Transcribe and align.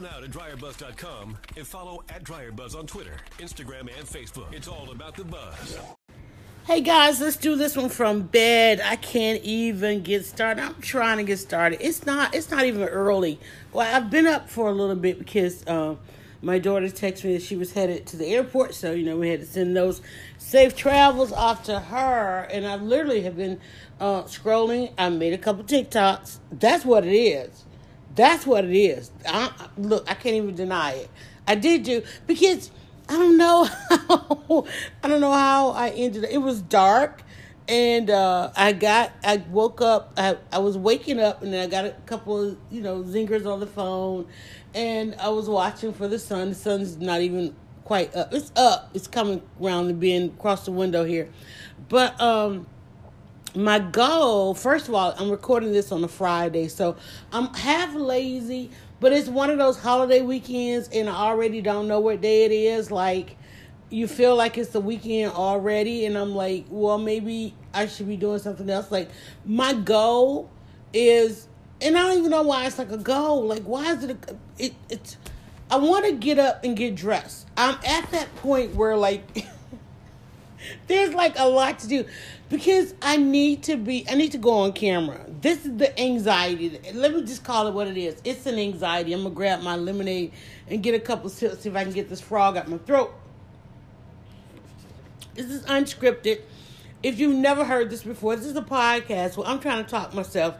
now 0.00 0.18
to 0.18 0.28
dryerbuzz.com 0.28 1.36
and 1.56 1.66
follow 1.66 2.02
at 2.08 2.24
dryerbuzz 2.24 2.74
on 2.76 2.86
Twitter, 2.86 3.16
Instagram, 3.38 3.80
and 3.80 4.06
Facebook. 4.06 4.52
It's 4.52 4.66
all 4.66 4.90
about 4.90 5.14
the 5.14 5.24
buzz. 5.24 5.78
Hey 6.64 6.80
guys, 6.80 7.20
let's 7.20 7.36
do 7.36 7.56
this 7.56 7.76
one 7.76 7.88
from 7.88 8.22
bed. 8.22 8.80
I 8.80 8.96
can't 8.96 9.42
even 9.42 10.02
get 10.02 10.24
started. 10.24 10.62
I'm 10.62 10.80
trying 10.80 11.18
to 11.18 11.24
get 11.24 11.38
started. 11.38 11.84
It's 11.84 12.06
not. 12.06 12.34
It's 12.34 12.50
not 12.50 12.64
even 12.64 12.82
early. 12.82 13.38
Well, 13.72 13.94
I've 13.94 14.10
been 14.10 14.26
up 14.26 14.48
for 14.48 14.68
a 14.68 14.72
little 14.72 14.96
bit 14.96 15.18
because 15.18 15.66
um, 15.66 15.98
my 16.40 16.58
daughter 16.58 16.86
texted 16.86 17.24
me 17.24 17.32
that 17.34 17.42
she 17.42 17.56
was 17.56 17.72
headed 17.72 18.06
to 18.06 18.16
the 18.16 18.26
airport. 18.26 18.74
So 18.74 18.92
you 18.92 19.04
know 19.04 19.18
we 19.18 19.28
had 19.28 19.40
to 19.40 19.46
send 19.46 19.76
those 19.76 20.00
safe 20.38 20.76
travels 20.76 21.32
off 21.32 21.64
to 21.64 21.78
her. 21.78 22.48
And 22.50 22.66
I 22.66 22.76
literally 22.76 23.22
have 23.22 23.36
been 23.36 23.58
uh, 23.98 24.22
scrolling. 24.24 24.92
I 24.96 25.08
made 25.08 25.32
a 25.32 25.38
couple 25.38 25.64
TikToks. 25.64 26.38
That's 26.52 26.84
what 26.84 27.04
it 27.04 27.14
is. 27.14 27.64
That's 28.14 28.46
what 28.46 28.64
it 28.64 28.76
is. 28.76 29.10
I, 29.26 29.52
look, 29.76 30.10
I 30.10 30.14
can't 30.14 30.36
even 30.36 30.54
deny 30.54 30.92
it. 30.92 31.10
I 31.46 31.54
did 31.54 31.84
do 31.84 32.02
because 32.26 32.70
I 33.08 33.16
don't 33.16 33.36
know 33.36 33.64
how 33.90 34.66
I 35.02 35.08
don't 35.08 35.20
know 35.20 35.32
how 35.32 35.70
I 35.70 35.90
ended. 35.90 36.24
It 36.30 36.38
was 36.38 36.62
dark, 36.62 37.22
and 37.68 38.10
uh, 38.10 38.50
I 38.56 38.72
got 38.72 39.12
I 39.24 39.38
woke 39.50 39.80
up. 39.80 40.12
I 40.16 40.36
I 40.52 40.58
was 40.58 40.76
waking 40.76 41.20
up, 41.20 41.42
and 41.42 41.52
then 41.52 41.66
I 41.66 41.70
got 41.70 41.84
a 41.84 41.94
couple 42.06 42.40
of 42.40 42.58
you 42.70 42.82
know 42.82 43.02
zingers 43.02 43.46
on 43.46 43.60
the 43.60 43.66
phone, 43.66 44.26
and 44.74 45.14
I 45.16 45.28
was 45.28 45.48
watching 45.48 45.92
for 45.92 46.08
the 46.08 46.18
sun. 46.18 46.50
The 46.50 46.54
sun's 46.54 46.98
not 46.98 47.20
even 47.20 47.54
quite 47.84 48.14
up. 48.14 48.32
It's 48.32 48.52
up. 48.54 48.90
It's 48.94 49.08
coming 49.08 49.42
around 49.60 49.88
the 49.88 49.94
bend 49.94 50.34
across 50.38 50.64
the 50.64 50.72
window 50.72 51.04
here, 51.04 51.28
but 51.88 52.20
um 52.20 52.66
my 53.54 53.78
goal 53.78 54.54
first 54.54 54.88
of 54.88 54.94
all 54.94 55.14
i'm 55.18 55.30
recording 55.30 55.72
this 55.72 55.90
on 55.90 56.04
a 56.04 56.08
friday 56.08 56.68
so 56.68 56.96
i'm 57.32 57.52
half 57.54 57.94
lazy 57.94 58.70
but 59.00 59.14
it's 59.14 59.28
one 59.28 59.48
of 59.48 59.56
those 59.56 59.78
holiday 59.78 60.20
weekends, 60.20 60.88
and 60.92 61.08
I 61.08 61.14
already 61.14 61.62
don't 61.62 61.88
know 61.88 62.00
what 62.00 62.20
day 62.20 62.44
it 62.44 62.52
is. 62.52 62.90
Like, 62.90 63.36
you 63.88 64.06
feel 64.06 64.36
like 64.36 64.58
it's 64.58 64.70
the 64.70 64.80
weekend 64.80 65.32
already, 65.32 66.04
and 66.04 66.16
I'm 66.16 66.34
like, 66.34 66.66
well, 66.68 66.98
maybe 66.98 67.54
I 67.72 67.86
should 67.86 68.06
be 68.06 68.18
doing 68.18 68.38
something 68.38 68.68
else. 68.68 68.90
Like, 68.90 69.08
my 69.46 69.72
goal 69.72 70.50
is, 70.92 71.48
and 71.80 71.96
I 71.96 72.02
don't 72.02 72.18
even 72.18 72.30
know 72.30 72.42
why 72.42 72.66
it's 72.66 72.78
like 72.78 72.92
a 72.92 72.98
goal. 72.98 73.46
Like, 73.46 73.62
why 73.62 73.92
is 73.92 74.04
it? 74.04 74.10
A, 74.10 74.36
it 74.58 74.74
it's. 74.90 75.16
I 75.70 75.76
want 75.78 76.04
to 76.04 76.12
get 76.12 76.38
up 76.38 76.62
and 76.62 76.76
get 76.76 76.94
dressed. 76.94 77.46
I'm 77.56 77.76
at 77.86 78.10
that 78.10 78.34
point 78.36 78.74
where 78.74 78.96
like. 78.96 79.46
there's 80.86 81.14
like 81.14 81.38
a 81.38 81.48
lot 81.48 81.78
to 81.80 81.88
do 81.88 82.04
because 82.48 82.94
I 83.02 83.16
need 83.16 83.62
to 83.64 83.76
be 83.76 84.06
I 84.08 84.14
need 84.14 84.32
to 84.32 84.38
go 84.38 84.50
on 84.52 84.72
camera. 84.72 85.24
This 85.40 85.64
is 85.64 85.76
the 85.76 85.98
anxiety. 85.98 86.80
Let 86.92 87.14
me 87.14 87.22
just 87.22 87.44
call 87.44 87.66
it 87.66 87.74
what 87.74 87.86
it 87.86 87.96
is. 87.96 88.20
It's 88.24 88.46
an 88.46 88.58
anxiety. 88.58 89.12
I'm 89.12 89.22
gonna 89.22 89.34
grab 89.34 89.62
my 89.62 89.76
lemonade 89.76 90.32
and 90.68 90.82
get 90.82 90.94
a 90.94 91.00
couple 91.00 91.30
sips 91.30 91.60
see 91.60 91.68
if 91.68 91.76
I 91.76 91.84
can 91.84 91.92
get 91.92 92.08
this 92.08 92.20
frog 92.20 92.56
out 92.56 92.68
my 92.68 92.78
throat. 92.78 93.12
This 95.34 95.46
is 95.46 95.62
unscripted. 95.64 96.40
If 97.02 97.18
you've 97.18 97.36
never 97.36 97.64
heard 97.64 97.88
this 97.88 98.02
before, 98.02 98.36
this 98.36 98.46
is 98.46 98.56
a 98.56 98.62
podcast 98.62 99.36
where 99.36 99.46
I'm 99.46 99.60
trying 99.60 99.84
to 99.84 99.90
talk 99.90 100.12
myself 100.12 100.56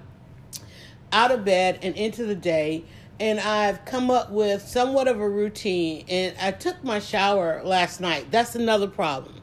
out 1.12 1.30
of 1.30 1.44
bed 1.44 1.80
and 1.82 1.94
into 1.96 2.24
the 2.24 2.34
day. 2.34 2.84
And 3.18 3.38
I've 3.38 3.84
come 3.84 4.10
up 4.10 4.30
with 4.30 4.62
somewhat 4.62 5.06
of 5.06 5.20
a 5.20 5.28
routine. 5.28 6.06
And 6.08 6.34
I 6.40 6.52
took 6.52 6.82
my 6.82 7.00
shower 7.00 7.60
last 7.62 8.00
night. 8.00 8.30
That's 8.30 8.54
another 8.54 8.86
problem 8.86 9.39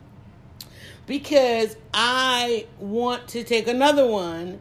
because 1.08 1.76
I 1.94 2.68
want 2.78 3.30
to 3.30 3.44
take 3.44 3.68
another 3.68 4.06
one 4.06 4.60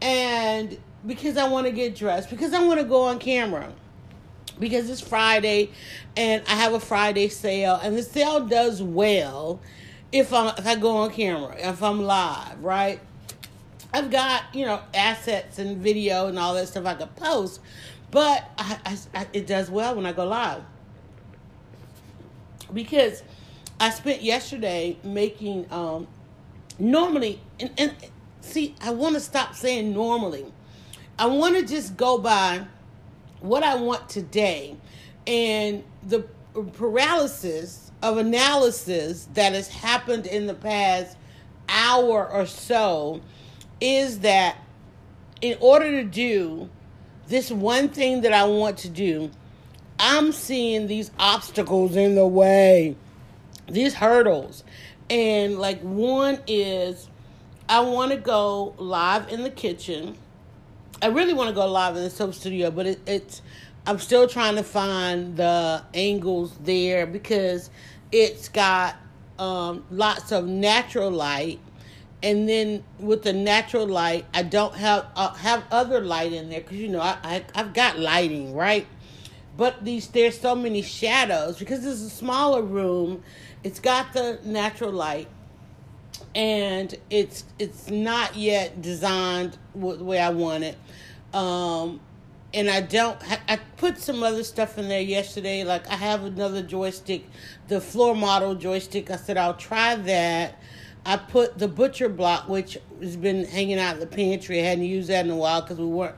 and 0.00 0.78
because 1.06 1.36
I 1.36 1.48
want 1.48 1.66
to 1.66 1.72
get 1.72 1.94
dressed, 1.94 2.30
because 2.30 2.54
I 2.54 2.64
want 2.64 2.80
to 2.80 2.86
go 2.86 3.02
on 3.02 3.18
camera. 3.18 3.70
Because 4.58 4.90
it's 4.90 5.00
Friday 5.00 5.70
and 6.16 6.42
I 6.46 6.52
have 6.52 6.74
a 6.74 6.80
Friday 6.80 7.28
sale 7.28 7.80
and 7.82 7.96
the 7.96 8.02
sale 8.02 8.46
does 8.46 8.82
well 8.82 9.60
if 10.12 10.32
I 10.34 10.48
if 10.58 10.66
I 10.66 10.74
go 10.76 10.98
on 10.98 11.10
camera, 11.10 11.56
if 11.58 11.82
I'm 11.82 12.02
live, 12.02 12.62
right? 12.62 13.00
I've 13.92 14.10
got, 14.10 14.54
you 14.54 14.66
know, 14.66 14.80
assets 14.94 15.58
and 15.58 15.78
video 15.78 16.26
and 16.26 16.38
all 16.38 16.54
that 16.54 16.68
stuff 16.68 16.86
I 16.86 16.94
could 16.94 17.14
post, 17.16 17.60
but 18.10 18.48
I, 18.58 18.78
I, 18.84 18.98
I, 19.20 19.26
it 19.32 19.46
does 19.46 19.70
well 19.70 19.96
when 19.96 20.06
I 20.06 20.12
go 20.12 20.26
live. 20.26 20.62
Because 22.72 23.22
I 23.80 23.88
spent 23.88 24.22
yesterday 24.22 24.98
making 25.02 25.66
um 25.72 26.06
normally 26.78 27.40
and, 27.58 27.70
and 27.78 27.94
see 28.42 28.74
I 28.82 28.90
want 28.90 29.14
to 29.14 29.20
stop 29.20 29.54
saying 29.54 29.94
normally. 29.94 30.44
I 31.18 31.26
want 31.26 31.56
to 31.56 31.66
just 31.66 31.96
go 31.96 32.18
by 32.18 32.66
what 33.40 33.62
I 33.62 33.76
want 33.76 34.08
today 34.08 34.76
and 35.26 35.82
the 36.06 36.20
paralysis 36.72 37.90
of 38.02 38.18
analysis 38.18 39.28
that 39.34 39.54
has 39.54 39.68
happened 39.68 40.26
in 40.26 40.46
the 40.46 40.54
past 40.54 41.16
hour 41.68 42.30
or 42.30 42.46
so 42.46 43.20
is 43.80 44.20
that 44.20 44.56
in 45.40 45.56
order 45.60 45.90
to 45.90 46.04
do 46.04 46.68
this 47.28 47.50
one 47.50 47.88
thing 47.88 48.22
that 48.22 48.32
I 48.32 48.44
want 48.44 48.78
to 48.78 48.88
do, 48.88 49.30
I'm 49.98 50.32
seeing 50.32 50.86
these 50.86 51.10
obstacles 51.18 51.96
in 51.96 52.14
the 52.14 52.26
way 52.26 52.96
these 53.72 53.94
hurdles. 53.94 54.64
And 55.08 55.58
like 55.58 55.80
one 55.80 56.40
is 56.46 57.08
I 57.68 57.80
want 57.80 58.10
to 58.10 58.16
go 58.16 58.74
live 58.78 59.28
in 59.32 59.42
the 59.42 59.50
kitchen. 59.50 60.16
I 61.02 61.06
really 61.06 61.32
want 61.32 61.48
to 61.48 61.54
go 61.54 61.66
live 61.66 61.96
in 61.96 62.02
the 62.02 62.10
soap 62.10 62.34
studio, 62.34 62.70
but 62.70 62.86
it, 62.86 63.00
it's 63.06 63.42
I'm 63.86 63.98
still 63.98 64.28
trying 64.28 64.56
to 64.56 64.62
find 64.62 65.36
the 65.36 65.82
angles 65.94 66.56
there 66.58 67.06
because 67.06 67.70
it's 68.12 68.48
got 68.48 68.96
um, 69.38 69.84
lots 69.90 70.32
of 70.32 70.46
natural 70.46 71.10
light, 71.10 71.60
and 72.22 72.48
then 72.48 72.84
with 72.98 73.22
the 73.22 73.32
natural 73.32 73.86
light, 73.86 74.26
I 74.34 74.42
don't 74.42 74.74
have 74.74 75.06
uh, 75.16 75.32
have 75.34 75.64
other 75.70 76.00
light 76.00 76.32
in 76.32 76.50
there 76.50 76.60
because 76.60 76.76
you 76.76 76.88
know 76.88 77.00
I, 77.00 77.16
I 77.22 77.44
I've 77.54 77.72
got 77.72 77.98
lighting 77.98 78.54
right, 78.54 78.86
but 79.56 79.84
these 79.84 80.08
there's 80.08 80.38
so 80.38 80.54
many 80.54 80.82
shadows 80.82 81.58
because 81.58 81.86
it's 81.86 82.02
a 82.02 82.10
smaller 82.10 82.62
room 82.62 83.22
it's 83.62 83.80
got 83.80 84.12
the 84.12 84.38
natural 84.44 84.92
light, 84.92 85.28
and 86.34 86.94
it's 87.10 87.44
it's 87.58 87.90
not 87.90 88.36
yet 88.36 88.80
designed 88.82 89.58
the 89.74 90.04
way 90.04 90.18
I 90.18 90.30
want 90.30 90.64
it. 90.64 90.78
Um, 91.34 92.00
and 92.52 92.68
I 92.68 92.80
don't. 92.80 93.18
I 93.48 93.58
put 93.76 93.98
some 93.98 94.22
other 94.22 94.42
stuff 94.42 94.78
in 94.78 94.88
there 94.88 95.00
yesterday. 95.00 95.64
Like 95.64 95.88
I 95.88 95.96
have 95.96 96.24
another 96.24 96.62
joystick, 96.62 97.26
the 97.68 97.80
floor 97.80 98.14
model 98.14 98.54
joystick. 98.54 99.10
I 99.10 99.16
said 99.16 99.36
I'll 99.36 99.54
try 99.54 99.94
that. 99.96 100.58
I 101.04 101.16
put 101.16 101.58
the 101.58 101.68
butcher 101.68 102.08
block, 102.08 102.48
which 102.48 102.78
has 103.00 103.16
been 103.16 103.44
hanging 103.44 103.78
out 103.78 103.94
in 103.94 104.00
the 104.00 104.06
pantry. 104.06 104.60
I 104.60 104.64
hadn't 104.64 104.84
used 104.84 105.08
that 105.08 105.24
in 105.24 105.30
a 105.30 105.36
while 105.36 105.62
because 105.62 105.78
we 105.78 105.86
weren't 105.86 106.16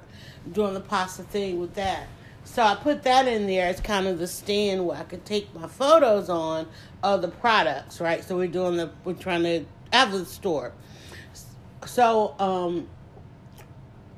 doing 0.50 0.74
the 0.74 0.80
pasta 0.80 1.22
thing 1.22 1.60
with 1.60 1.74
that. 1.74 2.09
So 2.44 2.62
I 2.62 2.75
put 2.75 3.03
that 3.04 3.26
in 3.28 3.47
there 3.47 3.69
as 3.69 3.80
kind 3.80 4.06
of 4.06 4.19
the 4.19 4.26
stand 4.26 4.84
where 4.86 4.98
I 4.98 5.04
could 5.04 5.25
take 5.25 5.54
my 5.54 5.66
photos 5.66 6.28
on 6.28 6.66
of 7.03 7.22
the 7.22 7.28
products, 7.28 8.00
right? 8.00 8.22
So 8.22 8.36
we're 8.36 8.48
doing 8.48 8.76
the 8.76 8.91
we're 9.04 9.14
trying 9.14 9.44
to 9.44 9.64
have 9.92 10.12
the 10.12 10.25
store. 10.25 10.72
So 11.86 12.34
um 12.38 12.88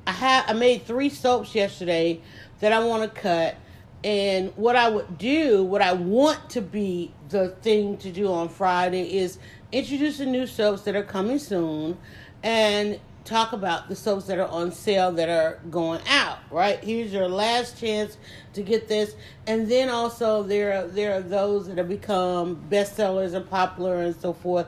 I 0.07 0.11
had 0.11 0.45
I 0.47 0.53
made 0.53 0.85
three 0.85 1.09
soaps 1.09 1.55
yesterday 1.55 2.21
that 2.59 2.73
I 2.73 2.83
want 2.83 3.03
to 3.03 3.21
cut 3.21 3.55
and 4.03 4.51
what 4.55 4.75
I 4.75 4.89
would 4.89 5.17
do, 5.17 5.63
what 5.63 5.81
I 5.81 5.93
want 5.93 6.49
to 6.51 6.61
be 6.61 7.11
the 7.29 7.49
thing 7.61 7.97
to 7.97 8.11
do 8.11 8.31
on 8.31 8.49
Friday 8.49 9.17
is 9.17 9.39
introduce 9.71 10.19
the 10.19 10.27
new 10.27 10.45
soaps 10.45 10.83
that 10.83 10.95
are 10.95 11.03
coming 11.03 11.39
soon 11.39 11.97
and 12.43 12.99
talk 13.25 13.53
about 13.53 13.89
the 13.89 13.95
soaps 13.95 14.27
that 14.27 14.37
are 14.37 14.47
on 14.47 14.71
sale 14.71 15.11
that 15.11 15.27
are 15.27 15.59
going 15.69 15.99
out. 16.07 16.37
Right 16.49 16.81
here's 16.81 17.11
your 17.11 17.27
last 17.27 17.79
chance 17.79 18.17
to 18.53 18.61
get 18.61 18.87
this, 18.87 19.15
and 19.47 19.69
then 19.69 19.89
also 19.89 20.43
there 20.43 20.73
are 20.73 20.87
there 20.87 21.17
are 21.17 21.21
those 21.21 21.67
that 21.67 21.77
have 21.77 21.89
become 21.89 22.63
bestsellers 22.69 23.33
and 23.33 23.49
popular 23.49 23.97
and 24.01 24.15
so 24.15 24.31
forth. 24.31 24.67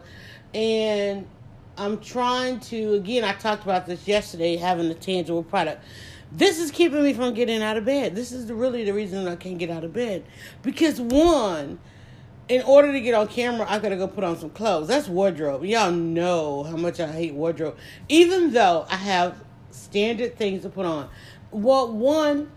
And 0.53 1.27
I'm 1.77 1.99
trying 1.99 2.59
to 2.61 2.95
again. 2.95 3.23
I 3.23 3.33
talked 3.33 3.63
about 3.63 3.85
this 3.85 4.07
yesterday, 4.07 4.57
having 4.57 4.87
a 4.87 4.95
tangible 4.95 5.43
product. 5.43 5.83
This 6.31 6.59
is 6.59 6.71
keeping 6.71 7.03
me 7.03 7.13
from 7.13 7.33
getting 7.33 7.63
out 7.63 7.77
of 7.77 7.85
bed. 7.85 8.13
This 8.13 8.33
is 8.33 8.47
the, 8.47 8.55
really 8.55 8.83
the 8.83 8.93
reason 8.93 9.27
I 9.27 9.37
can't 9.37 9.57
get 9.57 9.69
out 9.69 9.85
of 9.85 9.93
bed 9.93 10.25
because 10.61 10.99
one 10.99 11.79
in 12.49 12.61
order 12.63 12.91
to 12.93 13.01
get 13.01 13.13
on 13.13 13.27
camera, 13.27 13.65
I 13.69 13.79
gotta 13.79 13.97
go 13.97 14.07
put 14.07 14.23
on 14.23 14.37
some 14.37 14.49
clothes. 14.49 14.87
That's 14.87 15.07
wardrobe. 15.07 15.63
Y'all 15.65 15.91
know 15.91 16.63
how 16.63 16.77
much 16.77 16.99
I 16.99 17.11
hate 17.11 17.33
wardrobe. 17.33 17.77
Even 18.07 18.53
though 18.53 18.85
I 18.89 18.95
have 18.95 19.35
standard 19.71 20.37
things 20.37 20.63
to 20.63 20.69
put 20.69 20.85
on. 20.85 21.09
Well, 21.51 21.91
one, 21.91 22.51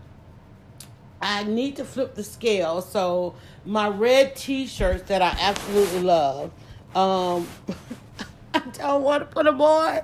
I 1.21 1.43
need 1.43 1.75
to 1.77 1.85
flip 1.85 2.15
the 2.15 2.23
scale. 2.23 2.81
So 2.81 3.35
my 3.65 3.87
red 3.87 4.35
t-shirts 4.35 5.03
that 5.03 5.21
I 5.21 5.35
absolutely 5.39 6.01
love, 6.01 6.51
um, 6.95 7.47
I 8.53 8.59
don't 8.73 9.03
want 9.03 9.21
to 9.21 9.33
put 9.33 9.45
them 9.45 9.61
on 9.61 10.01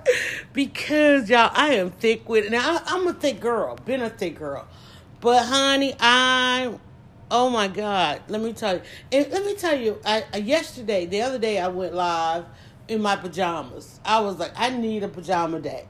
because 0.53 1.29
y'all, 1.29 1.51
I 1.53 1.75
am 1.75 1.91
thick 1.91 2.29
with 2.29 2.45
it. 2.45 2.51
Now 2.51 2.77
I, 2.77 2.81
I'm 2.87 3.07
a 3.07 3.13
thick 3.13 3.39
girl, 3.39 3.75
been 3.85 4.01
a 4.01 4.09
thick 4.09 4.37
girl, 4.37 4.67
but 5.19 5.45
honey, 5.45 5.95
I 5.99 6.73
Oh 7.29 7.49
my 7.49 7.67
God! 7.67 8.21
Let 8.29 8.41
me 8.41 8.53
tell 8.53 8.75
you. 8.75 8.81
And 9.11 9.31
let 9.31 9.45
me 9.45 9.53
tell 9.55 9.77
you. 9.77 9.99
I, 10.05 10.23
yesterday, 10.37 11.05
the 11.05 11.21
other 11.21 11.37
day, 11.37 11.59
I 11.59 11.67
went 11.67 11.93
live 11.93 12.45
in 12.87 13.01
my 13.01 13.17
pajamas. 13.17 13.99
I 14.05 14.21
was 14.21 14.37
like, 14.37 14.53
I 14.55 14.69
need 14.69 15.03
a 15.03 15.09
pajama 15.09 15.59
day. 15.59 15.85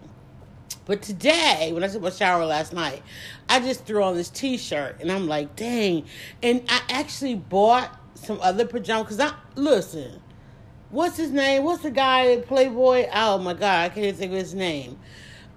But 0.85 1.01
today, 1.01 1.71
when 1.73 1.83
I 1.83 1.89
took 1.89 2.01
my 2.01 2.09
shower 2.09 2.45
last 2.45 2.73
night, 2.73 3.03
I 3.49 3.59
just 3.59 3.85
threw 3.85 4.01
on 4.03 4.15
this 4.15 4.29
T-shirt, 4.29 4.97
and 4.99 5.11
I'm 5.11 5.27
like, 5.27 5.55
dang! 5.55 6.05
And 6.41 6.63
I 6.69 6.81
actually 6.89 7.35
bought 7.35 7.95
some 8.15 8.39
other 8.41 8.65
pajamas 8.65 9.03
because 9.03 9.19
I 9.19 9.35
listen. 9.55 10.21
What's 10.89 11.17
his 11.17 11.31
name? 11.31 11.63
What's 11.63 11.83
the 11.83 11.91
guy 11.91 12.37
Playboy? 12.37 13.09
Oh 13.13 13.37
my 13.37 13.53
God, 13.53 13.83
I 13.83 13.89
can't 13.89 14.15
think 14.15 14.31
of 14.31 14.37
his 14.37 14.53
name. 14.53 14.97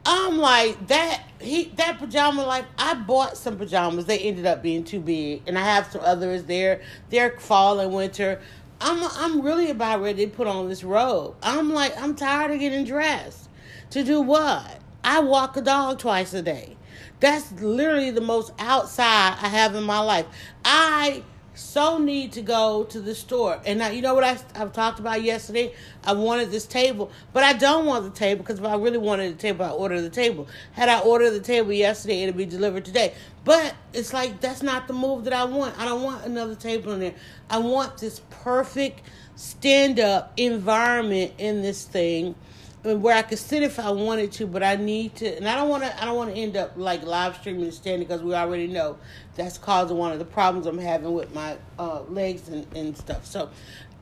I'm 0.05 0.38
like 0.38 0.88
that. 0.88 1.25
He 1.41 1.64
that 1.76 1.99
pajama 1.99 2.44
like 2.44 2.64
I 2.79 2.94
bought 2.94 3.37
some 3.37 3.56
pajamas. 3.56 4.06
They 4.06 4.19
ended 4.19 4.47
up 4.47 4.62
being 4.62 4.85
too 4.85 5.00
big, 5.00 5.43
and 5.47 5.58
I 5.58 5.62
have 5.62 5.87
some 5.91 6.02
others 6.05 6.44
there. 6.44 6.81
They're 7.11 7.38
fall 7.38 7.81
and 7.81 7.93
winter. 7.93 8.41
I'm 8.81 9.02
I'm 9.14 9.43
really 9.43 9.70
about 9.70 10.00
ready 10.00 10.26
to 10.26 10.32
put 10.32 10.47
on 10.47 10.69
this 10.69 10.82
robe. 10.82 11.37
I'm 11.43 11.73
like 11.73 12.00
I'm 12.00 12.14
tired 12.14 12.50
of 12.50 12.61
getting 12.61 12.85
dressed. 12.85 13.49
To 13.91 14.05
do 14.05 14.20
what? 14.20 14.81
I 15.02 15.20
walk 15.20 15.56
a 15.56 15.61
dog 15.62 15.99
twice 15.99 16.32
a 16.35 16.43
day. 16.43 16.76
That's 17.20 17.52
literally 17.52 18.11
the 18.11 18.20
most 18.20 18.52
outside 18.58 19.37
I 19.41 19.49
have 19.49 19.75
in 19.75 19.85
my 19.85 20.00
life. 20.00 20.26
I 20.64 21.23
so 21.61 21.99
need 21.99 22.33
to 22.33 22.43
go 22.43 22.85
to 22.85 23.01
the 23.01 23.15
store. 23.15 23.61
And 23.67 23.79
now, 23.79 23.89
you 23.89 24.01
know 24.01 24.15
what 24.15 24.25
I, 24.25 24.39
I've 24.55 24.73
talked 24.73 24.99
about 24.99 25.23
yesterday? 25.23 25.75
I 26.05 26.15
wanted 26.15 26.51
this 26.51 26.67
table, 26.67 27.11
but 27.33 27.45
I 27.45 27.53
don't 27.53 27.85
want 27.85 28.05
the 28.05 28.19
table 28.19 28.43
because 28.43 28.59
if 28.59 28.65
I 28.65 28.77
really 28.77 28.99
wanted 28.99 29.35
the 29.35 29.41
table, 29.41 29.65
I 29.65 29.71
ordered 29.71 30.01
the 30.01 30.11
table. 30.11 30.49
Had 30.73 30.89
I 30.89 31.01
ordered 31.01 31.31
the 31.31 31.41
table 31.41 31.73
yesterday, 31.73 32.23
it'd 32.23 32.37
be 32.37 32.47
delivered 32.47 32.85
today. 32.87 33.15
But 33.45 33.75
it's 33.93 34.12
like 34.12 34.41
that's 34.41 34.62
not 34.62 34.89
the 34.89 34.95
move 34.95 35.25
that 35.25 35.33
I 35.33 35.45
want. 35.45 35.79
I 35.79 35.85
don't 35.85 36.03
want 36.03 36.25
another 36.25 36.55
table 36.55 36.93
in 36.93 37.01
there. 37.01 37.15
I 37.51 37.59
want 37.59 37.99
this 37.99 38.21
perfect 38.31 39.03
stand 39.37 40.01
up 40.01 40.33
environment 40.37 41.35
in 41.39 41.62
this 41.62 41.85
thing 41.85 42.35
where 42.82 43.15
I 43.15 43.23
could 43.23 43.38
sit 43.38 43.62
if 43.62 43.79
I 43.79 43.91
wanted 43.91 44.32
to, 44.32 44.47
but 44.47 44.62
I 44.62 44.77
need 44.77 45.17
to, 45.17 45.37
and 45.37 45.47
I 45.47 45.55
don't 45.55 45.69
want 45.69 45.82
to. 45.82 46.03
I 46.03 46.06
don't 46.06 46.17
want 46.17 46.35
to 46.35 46.41
end 46.41 46.56
up 46.56 46.73
like 46.77 47.03
live 47.05 47.37
streaming 47.37 47.65
and 47.65 47.75
standing 47.75 48.09
because 48.09 48.23
we 48.23 48.35
already 48.35 48.67
know 48.67 48.97
that's 49.35 49.59
causing 49.59 49.99
one 49.99 50.12
of 50.12 50.19
the 50.19 50.25
problems 50.25 50.67
I'm 50.67 50.79
having 50.79 51.12
with 51.12 51.35
my 51.35 51.59
uh, 51.79 52.03
legs 52.03 52.49
and, 52.49 52.67
and 52.75 52.97
stuff. 52.97 53.27
So, 53.27 53.50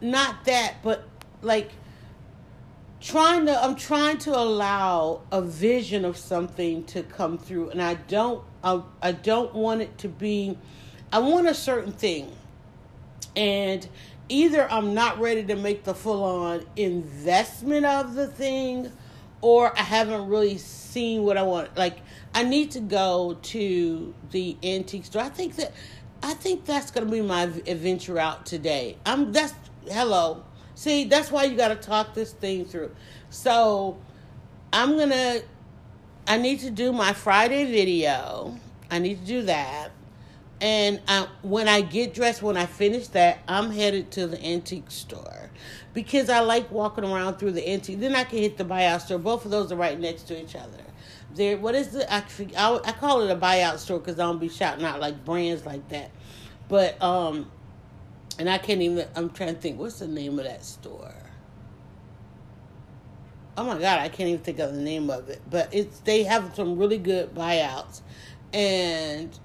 not 0.01 0.45
that, 0.45 0.77
but 0.85 1.05
like 1.43 1.73
trying 3.01 3.47
to. 3.47 3.65
I'm 3.65 3.75
trying 3.75 4.19
to 4.19 4.39
allow 4.39 5.23
a 5.33 5.43
vision 5.43 6.05
of 6.05 6.17
something 6.17 6.85
to 6.85 7.03
come 7.03 7.37
through, 7.37 7.71
and 7.71 7.83
I 7.83 7.95
don't. 7.95 8.45
I, 8.63 8.83
I 9.03 9.11
don't 9.13 9.55
want 9.55 9.83
it 9.83 9.99
to 9.99 10.09
be. 10.09 10.57
I 11.13 11.19
want 11.19 11.49
a 11.49 11.55
certain 11.55 11.93
thing, 11.93 12.31
and 13.35 13.89
either 14.29 14.71
I'm 14.71 14.95
not 14.95 15.21
ready 15.21 15.45
to 15.45 15.57
make 15.57 15.85
the 15.85 15.95
full 15.95 16.23
on 16.23 16.67
investment 16.77 17.87
of 17.87 18.15
the 18.15 18.27
thing 18.27 18.93
or 19.41 19.77
I 19.79 19.83
haven't 19.83 20.29
really 20.29 20.59
seen 20.59 21.23
what 21.23 21.37
I 21.37 21.43
want. 21.43 21.77
Like 21.77 21.99
I 22.35 22.43
need 22.43 22.73
to 22.73 22.81
go 22.81 23.39
to 23.41 24.15
the 24.31 24.57
antique 24.63 25.07
store. 25.07 25.23
I 25.23 25.29
think 25.29 25.57
that 25.57 25.73
I 26.23 26.35
think 26.35 26.65
that's 26.65 26.91
going 26.91 27.07
to 27.07 27.13
be 27.13 27.21
my 27.21 27.43
adventure 27.43 28.19
out 28.19 28.45
today. 28.45 28.97
I'm 29.07 29.33
that's 29.33 29.55
hello. 29.87 30.45
See, 30.75 31.05
that's 31.05 31.31
why 31.31 31.45
you 31.45 31.57
got 31.57 31.69
to 31.69 31.77
talk 31.77 32.15
this 32.15 32.33
thing 32.33 32.65
through. 32.65 32.95
So, 33.31 33.99
I'm 34.73 34.97
going 34.97 35.11
to 35.11 35.43
I 36.27 36.37
need 36.37 36.61
to 36.61 36.71
do 36.71 36.93
my 36.93 37.13
Friday 37.15 37.65
video. 37.65 38.59
I 38.91 38.99
need 38.99 39.21
to 39.21 39.27
do 39.27 39.43
that. 39.43 39.91
And 40.61 41.01
I, 41.07 41.29
when 41.43 41.69
I 41.69 41.83
get 41.83 42.15
dressed, 42.15 42.43
when 42.43 42.57
I 42.57 42.67
finish 42.67 43.09
that, 43.09 43.39
I'm 43.47 43.71
headed 43.71 44.11
to 44.13 44.27
the 44.27 44.45
antique 44.45 44.91
store 44.91 45.51
because 45.95 46.29
I 46.29 46.41
like 46.41 46.71
walking 46.71 47.05
around 47.05 47.39
through 47.39 47.53
the 47.53 47.69
antique. 47.69 48.01
Then 48.01 48.17
I 48.17 48.25
can 48.25 48.39
hit 48.39 48.57
the 48.57 48.65
buyout 48.65 49.03
store. 49.03 49.19
Both 49.19 49.45
of 49.45 49.53
those 49.53 49.71
are 49.71 49.77
right 49.77 49.99
next 49.99 50.23
to 50.25 50.41
each 50.41 50.57
other. 50.57 50.83
There, 51.35 51.57
what 51.59 51.75
is 51.75 51.91
the? 51.91 52.13
I, 52.13 52.25
I, 52.57 52.81
I 52.85 52.93
call 52.93 53.23
it 53.23 53.31
a 53.31 53.37
buyout 53.37 53.79
store 53.79 54.01
because 54.01 54.19
I 54.19 54.25
don't 54.25 54.41
be 54.41 54.49
shouting 54.49 54.85
out 54.85 55.01
like 55.01 55.25
brands 55.25 55.65
like 55.65 55.89
that. 55.91 56.11
But 56.69 57.01
um, 57.01 57.51
and 58.39 58.51
I 58.51 58.59
can't 58.59 58.83
even. 58.83 59.07
I'm 59.15 59.31
trying 59.31 59.55
to 59.55 59.61
think. 59.61 59.79
What's 59.79 60.01
the 60.01 60.09
name 60.09 60.39
of 60.39 60.45
that 60.45 60.65
store? 60.65 61.15
Oh 63.57 63.65
my 63.65 63.75
god, 63.75 64.01
I 64.01 64.09
can't 64.09 64.29
even 64.29 64.43
think 64.43 64.59
of 64.59 64.75
the 64.75 64.81
name 64.81 65.11
of 65.11 65.29
it. 65.29 65.43
But 65.49 65.73
it's 65.73 66.01
they 66.01 66.25
have 66.25 66.55
some 66.55 66.79
really 66.79 66.99
good 66.99 67.35
buyouts, 67.35 68.01
and 68.53 69.39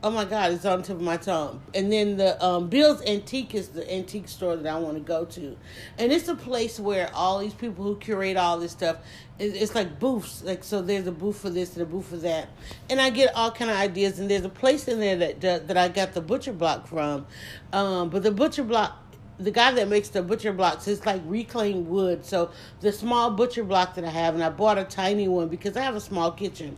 Oh 0.00 0.12
my 0.12 0.24
God, 0.24 0.52
it's 0.52 0.64
on 0.64 0.78
the 0.78 0.86
tip 0.86 0.96
of 0.96 1.02
my 1.02 1.16
tongue. 1.16 1.60
And 1.74 1.90
then 1.90 2.18
the 2.18 2.44
um, 2.44 2.68
Bill's 2.68 3.02
Antique 3.04 3.52
is 3.52 3.70
the 3.70 3.92
antique 3.92 4.28
store 4.28 4.54
that 4.54 4.72
I 4.72 4.78
want 4.78 4.94
to 4.94 5.00
go 5.00 5.24
to, 5.24 5.56
and 5.98 6.12
it's 6.12 6.28
a 6.28 6.36
place 6.36 6.78
where 6.78 7.10
all 7.12 7.40
these 7.40 7.54
people 7.54 7.84
who 7.84 7.96
curate 7.96 8.36
all 8.36 8.60
this 8.60 8.70
stuff, 8.70 8.98
it's 9.40 9.74
like 9.74 9.98
booths. 9.98 10.44
Like 10.44 10.62
so, 10.62 10.82
there's 10.82 11.08
a 11.08 11.12
booth 11.12 11.40
for 11.40 11.50
this 11.50 11.72
and 11.72 11.82
a 11.82 11.84
booth 11.84 12.06
for 12.06 12.16
that, 12.18 12.48
and 12.88 13.00
I 13.00 13.10
get 13.10 13.34
all 13.34 13.50
kind 13.50 13.72
of 13.72 13.76
ideas. 13.76 14.20
And 14.20 14.30
there's 14.30 14.44
a 14.44 14.48
place 14.48 14.86
in 14.86 15.00
there 15.00 15.16
that 15.16 15.66
that 15.66 15.76
I 15.76 15.88
got 15.88 16.12
the 16.12 16.20
butcher 16.20 16.52
block 16.52 16.86
from, 16.86 17.26
um, 17.72 18.08
but 18.08 18.22
the 18.22 18.30
butcher 18.30 18.62
block 18.62 19.04
the 19.38 19.50
guy 19.50 19.70
that 19.70 19.88
makes 19.88 20.08
the 20.08 20.22
butcher 20.22 20.52
blocks 20.52 20.88
it's 20.88 21.06
like 21.06 21.22
reclaimed 21.24 21.86
wood. 21.86 22.24
So 22.24 22.50
the 22.80 22.92
small 22.92 23.30
butcher 23.30 23.64
block 23.64 23.94
that 23.94 24.04
I 24.04 24.10
have, 24.10 24.34
and 24.34 24.42
I 24.42 24.50
bought 24.50 24.78
a 24.78 24.84
tiny 24.84 25.28
one 25.28 25.48
because 25.48 25.76
I 25.76 25.82
have 25.82 25.96
a 25.96 26.00
small 26.00 26.32
kitchen. 26.32 26.76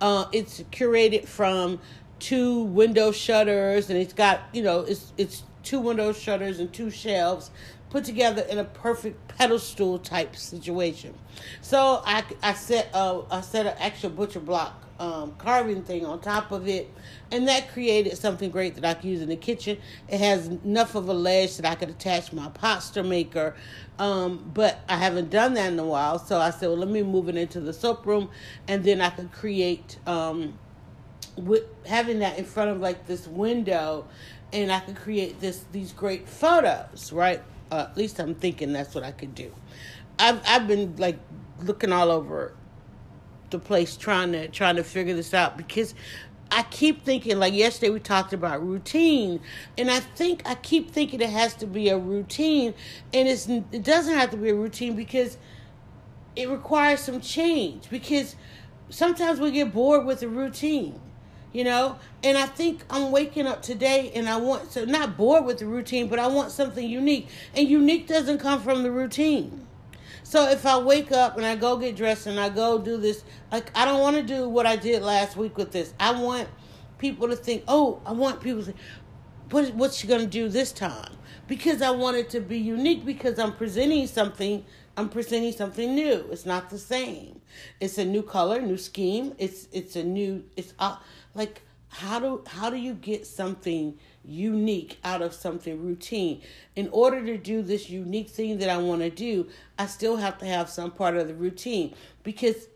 Uh, 0.00 0.26
it's 0.32 0.60
curated 0.72 1.26
from 1.26 1.80
two 2.22 2.62
window 2.62 3.10
shutters 3.10 3.90
and 3.90 3.98
it's 3.98 4.12
got 4.12 4.42
you 4.52 4.62
know 4.62 4.80
it's 4.80 5.12
it's 5.18 5.42
two 5.64 5.80
window 5.80 6.12
shutters 6.12 6.60
and 6.60 6.72
two 6.72 6.88
shelves 6.88 7.50
put 7.90 8.04
together 8.04 8.42
in 8.48 8.58
a 8.58 8.64
perfect 8.64 9.28
pedestal 9.36 9.98
type 9.98 10.36
situation. 10.36 11.14
So 11.62 12.00
i 12.06 12.22
i 12.40 12.54
set 12.54 12.90
uh 12.94 13.22
i 13.30 13.40
set 13.40 13.66
an 13.66 13.74
extra 13.78 14.08
butcher 14.08 14.38
block 14.38 14.78
um, 15.00 15.34
carving 15.36 15.82
thing 15.82 16.06
on 16.06 16.20
top 16.20 16.52
of 16.52 16.68
it 16.68 16.88
and 17.32 17.48
that 17.48 17.72
created 17.72 18.16
something 18.16 18.50
great 18.50 18.76
that 18.76 18.84
i 18.84 18.94
could 18.94 19.10
use 19.10 19.20
in 19.20 19.28
the 19.28 19.36
kitchen. 19.36 19.78
It 20.06 20.20
has 20.20 20.46
enough 20.46 20.94
of 20.94 21.08
a 21.08 21.12
ledge 21.12 21.56
that 21.56 21.66
i 21.66 21.74
could 21.74 21.90
attach 21.90 22.32
my 22.32 22.48
pasta 22.50 23.02
maker 23.02 23.56
um, 23.98 24.48
but 24.54 24.78
i 24.88 24.96
haven't 24.96 25.30
done 25.30 25.54
that 25.54 25.72
in 25.72 25.78
a 25.80 25.84
while 25.84 26.20
so 26.20 26.38
i 26.38 26.50
said 26.50 26.68
well 26.68 26.78
let 26.78 26.88
me 26.88 27.02
move 27.02 27.28
it 27.28 27.36
into 27.36 27.58
the 27.58 27.72
soap 27.72 28.06
room 28.06 28.30
and 28.68 28.84
then 28.84 29.00
i 29.00 29.10
could 29.10 29.32
create 29.32 29.98
um, 30.06 30.56
with 31.36 31.64
having 31.86 32.20
that 32.20 32.38
in 32.38 32.44
front 32.44 32.70
of 32.70 32.80
like 32.80 33.06
this 33.06 33.26
window 33.26 34.06
and 34.52 34.70
I 34.70 34.80
could 34.80 34.96
create 34.96 35.40
this 35.40 35.64
these 35.72 35.92
great 35.92 36.28
photos, 36.28 37.12
right? 37.12 37.42
Uh, 37.70 37.86
at 37.90 37.96
least 37.96 38.18
I'm 38.18 38.34
thinking 38.34 38.72
that's 38.72 38.94
what 38.94 39.04
I 39.04 39.12
could 39.12 39.34
do. 39.34 39.50
I've 40.18 40.40
I've 40.46 40.66
been 40.66 40.96
like 40.96 41.18
looking 41.60 41.92
all 41.92 42.10
over 42.10 42.54
the 43.50 43.58
place 43.58 43.96
trying 43.96 44.32
to 44.32 44.48
trying 44.48 44.76
to 44.76 44.84
figure 44.84 45.14
this 45.14 45.32
out 45.32 45.56
because 45.56 45.94
I 46.50 46.64
keep 46.64 47.04
thinking 47.04 47.38
like 47.38 47.54
yesterday 47.54 47.90
we 47.90 48.00
talked 48.00 48.34
about 48.34 48.66
routine 48.66 49.40
and 49.78 49.90
I 49.90 50.00
think 50.00 50.42
I 50.44 50.54
keep 50.54 50.90
thinking 50.90 51.20
it 51.20 51.30
has 51.30 51.54
to 51.56 51.66
be 51.66 51.88
a 51.88 51.98
routine 51.98 52.74
and 53.14 53.28
it's 53.28 53.46
it 53.48 53.82
doesn't 53.82 54.14
have 54.14 54.30
to 54.30 54.36
be 54.36 54.50
a 54.50 54.54
routine 54.54 54.94
because 54.94 55.38
it 56.36 56.48
requires 56.48 57.00
some 57.00 57.20
change 57.20 57.88
because 57.88 58.36
sometimes 58.90 59.40
we 59.40 59.50
get 59.50 59.72
bored 59.72 60.04
with 60.04 60.20
the 60.20 60.28
routine 60.28 61.00
you 61.52 61.64
know? 61.64 61.98
And 62.24 62.38
i 62.38 62.46
think 62.46 62.82
i'm 62.90 63.10
waking 63.10 63.46
up 63.46 63.62
today 63.62 64.12
and 64.14 64.28
i 64.28 64.36
want 64.36 64.70
to 64.72 64.86
not 64.86 65.16
bored 65.16 65.44
with 65.44 65.58
the 65.58 65.66
routine 65.66 66.08
but 66.08 66.18
i 66.18 66.26
want 66.26 66.50
something 66.50 66.88
unique. 66.88 67.28
And 67.54 67.68
unique 67.68 68.06
doesn't 68.06 68.38
come 68.38 68.60
from 68.60 68.82
the 68.82 68.90
routine. 68.90 69.66
So 70.22 70.48
if 70.48 70.64
i 70.66 70.78
wake 70.78 71.12
up 71.12 71.36
and 71.36 71.46
i 71.46 71.56
go 71.56 71.76
get 71.76 71.96
dressed 71.96 72.26
and 72.26 72.38
i 72.38 72.48
go 72.48 72.78
do 72.78 72.96
this 72.96 73.24
like 73.50 73.70
i 73.76 73.84
don't 73.84 74.00
want 74.00 74.16
to 74.16 74.22
do 74.22 74.48
what 74.48 74.66
i 74.66 74.76
did 74.76 75.02
last 75.02 75.36
week 75.36 75.56
with 75.56 75.72
this. 75.72 75.94
I 76.00 76.12
want 76.12 76.48
people 76.98 77.28
to 77.28 77.36
think 77.36 77.64
oh 77.66 78.00
i 78.06 78.12
want 78.12 78.40
people 78.40 78.60
to 78.60 78.66
think 78.66 78.78
what, 79.50 79.74
what's 79.74 79.98
she 79.98 80.06
going 80.06 80.20
to 80.20 80.26
do 80.26 80.48
this 80.48 80.72
time? 80.72 81.12
Because 81.48 81.82
i 81.82 81.90
want 81.90 82.16
it 82.16 82.30
to 82.30 82.40
be 82.40 82.58
unique 82.58 83.04
because 83.04 83.38
i'm 83.38 83.52
presenting 83.52 84.06
something 84.06 84.64
i'm 84.96 85.08
presenting 85.08 85.52
something 85.52 85.94
new. 85.94 86.26
It's 86.30 86.46
not 86.46 86.70
the 86.70 86.78
same. 86.78 87.40
It's 87.80 87.98
a 87.98 88.04
new 88.04 88.22
color 88.22 88.60
new 88.60 88.78
scheme. 88.78 89.34
It's 89.38 89.68
it's 89.72 89.96
a 89.96 90.04
new 90.04 90.44
it's 90.56 90.74
uh, 90.78 90.96
like 91.34 91.62
how 91.88 92.18
do 92.18 92.42
how 92.46 92.70
do 92.70 92.76
you 92.76 92.94
get 92.94 93.26
something 93.26 93.98
unique 94.24 94.98
out 95.04 95.22
of 95.22 95.34
something 95.34 95.82
routine? 95.82 96.42
In 96.76 96.88
order 96.90 97.24
to 97.24 97.36
do 97.36 97.62
this 97.62 97.90
unique 97.90 98.30
thing 98.30 98.58
that 98.58 98.68
i 98.68 98.78
want 98.78 99.02
to 99.02 99.10
do 99.10 99.48
i 99.78 99.86
still 99.86 100.16
have 100.16 100.38
to 100.38 100.46
have 100.46 100.68
some 100.68 100.90
part 100.90 101.16
of 101.16 101.28
the 101.28 101.34
routine. 101.34 101.94
Because 102.22 102.68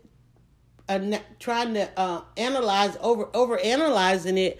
I'm 0.89 1.15
trying 1.39 1.73
to 1.73 1.89
uh, 1.99 2.21
analyze 2.37 2.97
over 3.01 3.29
over 3.33 3.59
analyzing 3.59 4.37
it 4.37 4.59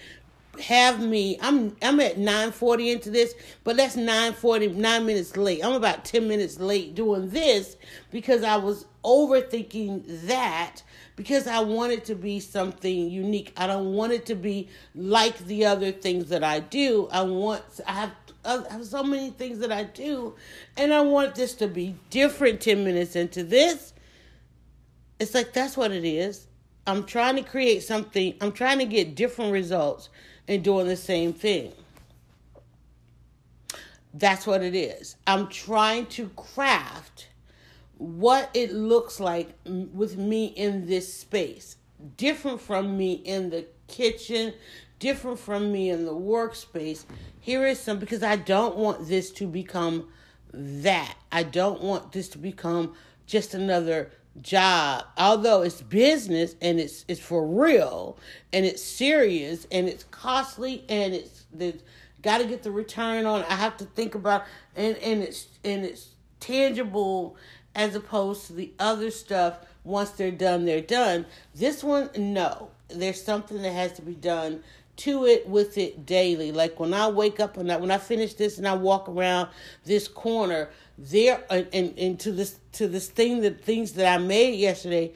have 0.59 0.99
me 1.01 1.37
i'm 1.41 1.75
i'm 1.81 1.99
at 1.99 2.17
940 2.17 2.91
into 2.91 3.09
this 3.09 3.35
but 3.63 3.77
that's 3.77 3.95
940 3.95 4.69
nine 4.69 5.05
minutes 5.05 5.37
late 5.37 5.63
i'm 5.63 5.73
about 5.73 6.05
10 6.05 6.27
minutes 6.27 6.59
late 6.59 6.95
doing 6.95 7.29
this 7.29 7.77
because 8.11 8.43
i 8.43 8.55
was 8.55 8.85
overthinking 9.03 10.27
that 10.27 10.81
because 11.15 11.47
I 11.47 11.59
want 11.59 11.93
it 11.93 12.05
to 12.05 12.15
be 12.15 12.39
something 12.39 13.09
unique. 13.09 13.51
I 13.57 13.67
don't 13.67 13.93
want 13.93 14.13
it 14.13 14.25
to 14.27 14.35
be 14.35 14.69
like 14.95 15.37
the 15.39 15.65
other 15.65 15.91
things 15.91 16.29
that 16.29 16.43
I 16.43 16.59
do. 16.59 17.09
I 17.11 17.23
want 17.23 17.63
I 17.85 17.93
have 17.93 18.11
I 18.45 18.63
have 18.69 18.85
so 18.85 19.03
many 19.03 19.31
things 19.31 19.59
that 19.59 19.71
I 19.71 19.83
do 19.83 20.35
and 20.77 20.93
I 20.93 21.01
want 21.01 21.35
this 21.35 21.53
to 21.55 21.67
be 21.67 21.95
different 22.09 22.61
10 22.61 22.83
minutes 22.83 23.15
into 23.15 23.43
this. 23.43 23.93
It's 25.19 25.33
like 25.33 25.53
that's 25.53 25.75
what 25.75 25.91
it 25.91 26.05
is. 26.05 26.47
I'm 26.85 27.03
trying 27.03 27.35
to 27.37 27.43
create 27.43 27.83
something. 27.83 28.35
I'm 28.39 28.51
trying 28.51 28.79
to 28.79 28.85
get 28.85 29.15
different 29.15 29.51
results 29.51 30.09
and 30.47 30.63
doing 30.63 30.87
the 30.87 30.97
same 30.97 31.33
thing. 31.33 31.71
That's 34.13 34.47
what 34.47 34.63
it 34.63 34.75
is. 34.75 35.15
I'm 35.27 35.47
trying 35.47 36.07
to 36.07 36.29
craft 36.29 37.27
what 37.97 38.49
it 38.53 38.71
looks 38.71 39.19
like 39.19 39.53
with 39.65 40.17
me 40.17 40.45
in 40.47 40.87
this 40.87 41.13
space. 41.13 41.77
Different 42.15 42.61
from 42.61 42.97
me 42.97 43.13
in 43.13 43.49
the 43.49 43.65
kitchen, 43.87 44.53
different 44.99 45.39
from 45.39 45.71
me 45.71 45.89
in 45.89 46.05
the 46.05 46.13
workspace. 46.13 47.05
Here 47.39 47.65
is 47.65 47.79
some 47.79 47.99
because 47.99 48.23
I 48.23 48.35
don't 48.35 48.75
want 48.75 49.07
this 49.07 49.31
to 49.31 49.47
become 49.47 50.07
that. 50.53 51.15
I 51.31 51.43
don't 51.43 51.81
want 51.81 52.11
this 52.11 52.29
to 52.29 52.37
become 52.37 52.95
just 53.25 53.53
another 53.53 54.11
job. 54.41 55.06
Although 55.17 55.63
it's 55.63 55.82
business 55.82 56.56
and 56.62 56.79
it's 56.79 57.06
it's 57.08 57.20
for 57.20 57.46
real 57.46 58.17
and 58.53 58.65
it's 58.65 58.82
serious 58.82 59.67
and 59.72 59.88
it's 59.88 60.03
costly 60.06 60.84
and 60.89 61.13
it's 61.13 61.46
the 61.53 61.75
got 62.22 62.39
to 62.39 62.46
get 62.46 62.63
the 62.63 62.72
return 62.72 63.25
on. 63.25 63.44
I 63.44 63.56
have 63.56 63.77
to 63.77 63.86
think 63.86 64.15
about 64.15 64.44
and 64.75 64.96
and 64.98 65.24
it's 65.24 65.48
and 65.63 65.86
it's 65.86 66.10
tangible 66.39 67.36
as 67.75 67.96
opposed 67.96 68.48
to 68.48 68.53
the 68.53 68.72
other 68.79 69.12
stuff 69.12 69.60
once 69.84 70.10
they're 70.12 70.32
done 70.32 70.65
they're 70.65 70.82
done 70.82 71.25
this 71.56 71.84
one 71.84 72.10
no 72.17 72.70
there's 72.89 73.24
something 73.24 73.62
that 73.62 73.72
has 73.72 73.94
to 73.94 74.01
be 74.01 74.13
done 74.13 74.62
to 74.98 75.25
it 75.25 75.48
with 75.48 75.77
it 75.77 76.06
daily 76.06 76.51
like 76.51 76.79
when 76.79 76.94
i 76.94 77.08
wake 77.08 77.39
up 77.39 77.56
and 77.58 77.72
I, 77.72 77.77
when 77.77 77.91
i 77.91 77.98
finish 77.98 78.34
this 78.34 78.58
and 78.58 78.67
i 78.67 78.74
walk 78.74 79.08
around 79.08 79.50
this 79.86 80.08
corner 80.08 80.70
there 80.97 81.43
and, 81.49 81.93
and, 81.97 82.19
to 82.19 82.31
this 82.31 82.59
to 82.73 82.87
this 82.87 83.07
thing 83.07 83.41
that 83.41 83.63
things 83.63 83.93
that 83.93 84.13
i 84.13 84.17
made 84.17 84.55
yesterday 84.55 85.11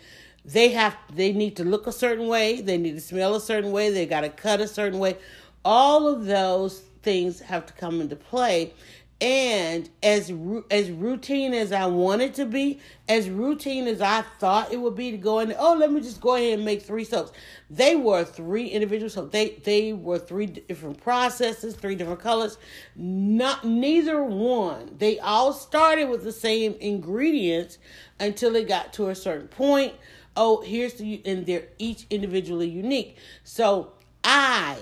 they 0.45 0.69
have 0.69 0.95
they 1.13 1.33
need 1.33 1.55
to 1.57 1.63
look 1.63 1.87
a 1.87 1.91
certain 1.91 2.27
way. 2.27 2.61
They 2.61 2.77
need 2.77 2.93
to 2.93 3.01
smell 3.01 3.35
a 3.35 3.41
certain 3.41 3.71
way. 3.71 3.91
They 3.91 4.05
got 4.05 4.21
to 4.21 4.29
cut 4.29 4.59
a 4.59 4.67
certain 4.67 4.99
way. 4.99 5.17
All 5.63 6.07
of 6.07 6.25
those 6.25 6.79
things 7.03 7.39
have 7.41 7.65
to 7.67 7.73
come 7.73 8.01
into 8.01 8.15
play 8.15 8.73
and 9.21 9.87
as 10.01 10.33
as 10.71 10.89
routine 10.89 11.53
as 11.53 11.71
I 11.71 11.85
wanted 11.85 12.33
to 12.35 12.45
be, 12.45 12.79
as 13.07 13.29
routine 13.29 13.87
as 13.87 14.01
I 14.01 14.23
thought 14.39 14.73
it 14.73 14.81
would 14.81 14.95
be 14.95 15.11
to 15.11 15.17
go 15.17 15.39
in. 15.39 15.53
Oh, 15.59 15.75
let 15.75 15.91
me 15.91 16.01
just 16.01 16.19
go 16.19 16.33
ahead 16.33 16.55
and 16.55 16.65
make 16.65 16.81
three 16.81 17.03
soaps. 17.03 17.31
They 17.69 17.95
were 17.95 18.23
three 18.23 18.65
individual 18.65 19.11
soaps. 19.11 19.31
They 19.31 19.61
they 19.63 19.93
were 19.93 20.17
three 20.17 20.47
different 20.47 21.03
processes, 21.03 21.75
three 21.75 21.93
different 21.93 22.19
colors. 22.19 22.57
Not 22.95 23.63
neither 23.63 24.23
one. 24.23 24.95
They 24.97 25.19
all 25.19 25.53
started 25.53 26.09
with 26.09 26.23
the 26.23 26.31
same 26.31 26.75
ingredients 26.79 27.77
until 28.19 28.55
it 28.55 28.67
got 28.67 28.91
to 28.93 29.09
a 29.09 29.15
certain 29.15 29.47
point. 29.47 29.93
Oh, 30.35 30.61
here's 30.61 30.95
the 30.95 31.21
and 31.25 31.45
they're 31.45 31.67
each 31.77 32.07
individually 32.09 32.69
unique. 32.69 33.17
So 33.43 33.91
I 34.23 34.77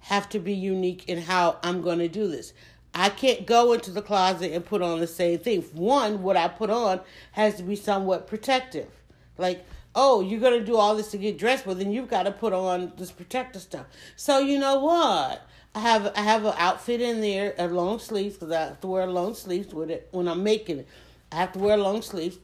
have 0.00 0.28
to 0.30 0.40
be 0.40 0.54
unique 0.54 1.08
in 1.08 1.18
how 1.18 1.58
I'm 1.62 1.82
going 1.82 2.00
to 2.00 2.08
do 2.08 2.26
this. 2.26 2.52
I 2.94 3.08
can't 3.08 3.46
go 3.46 3.72
into 3.72 3.90
the 3.90 4.02
closet 4.02 4.52
and 4.52 4.64
put 4.64 4.82
on 4.82 5.00
the 5.00 5.06
same 5.06 5.38
thing. 5.38 5.62
One, 5.74 6.22
what 6.22 6.36
I 6.36 6.48
put 6.48 6.70
on 6.70 7.00
has 7.32 7.54
to 7.56 7.62
be 7.62 7.76
somewhat 7.76 8.26
protective. 8.26 8.88
Like, 9.38 9.64
oh, 9.94 10.20
you're 10.20 10.40
going 10.40 10.58
to 10.58 10.64
do 10.64 10.76
all 10.76 10.96
this 10.96 11.10
to 11.12 11.18
get 11.18 11.38
dressed, 11.38 11.64
but 11.64 11.78
then 11.78 11.92
you've 11.92 12.10
got 12.10 12.24
to 12.24 12.32
put 12.32 12.52
on 12.52 12.92
this 12.96 13.10
protective 13.10 13.62
stuff. 13.62 13.86
So, 14.16 14.38
you 14.38 14.58
know 14.58 14.80
what? 14.80 15.46
I 15.74 15.80
have 15.80 16.12
I 16.16 16.22
have 16.22 16.44
an 16.44 16.54
outfit 16.58 17.00
in 17.00 17.20
there, 17.20 17.54
a 17.56 17.68
long 17.68 18.00
sleeves, 18.00 18.34
because 18.34 18.52
I 18.52 18.60
have 18.60 18.80
to 18.80 18.88
wear 18.88 19.06
long 19.06 19.34
sleeves 19.34 19.72
with 19.72 19.90
it 19.90 20.08
when 20.10 20.26
I'm 20.26 20.42
making 20.42 20.80
it. 20.80 20.88
I 21.30 21.36
have 21.36 21.52
to 21.52 21.60
wear 21.60 21.76
long 21.76 22.02
sleeves, 22.02 22.38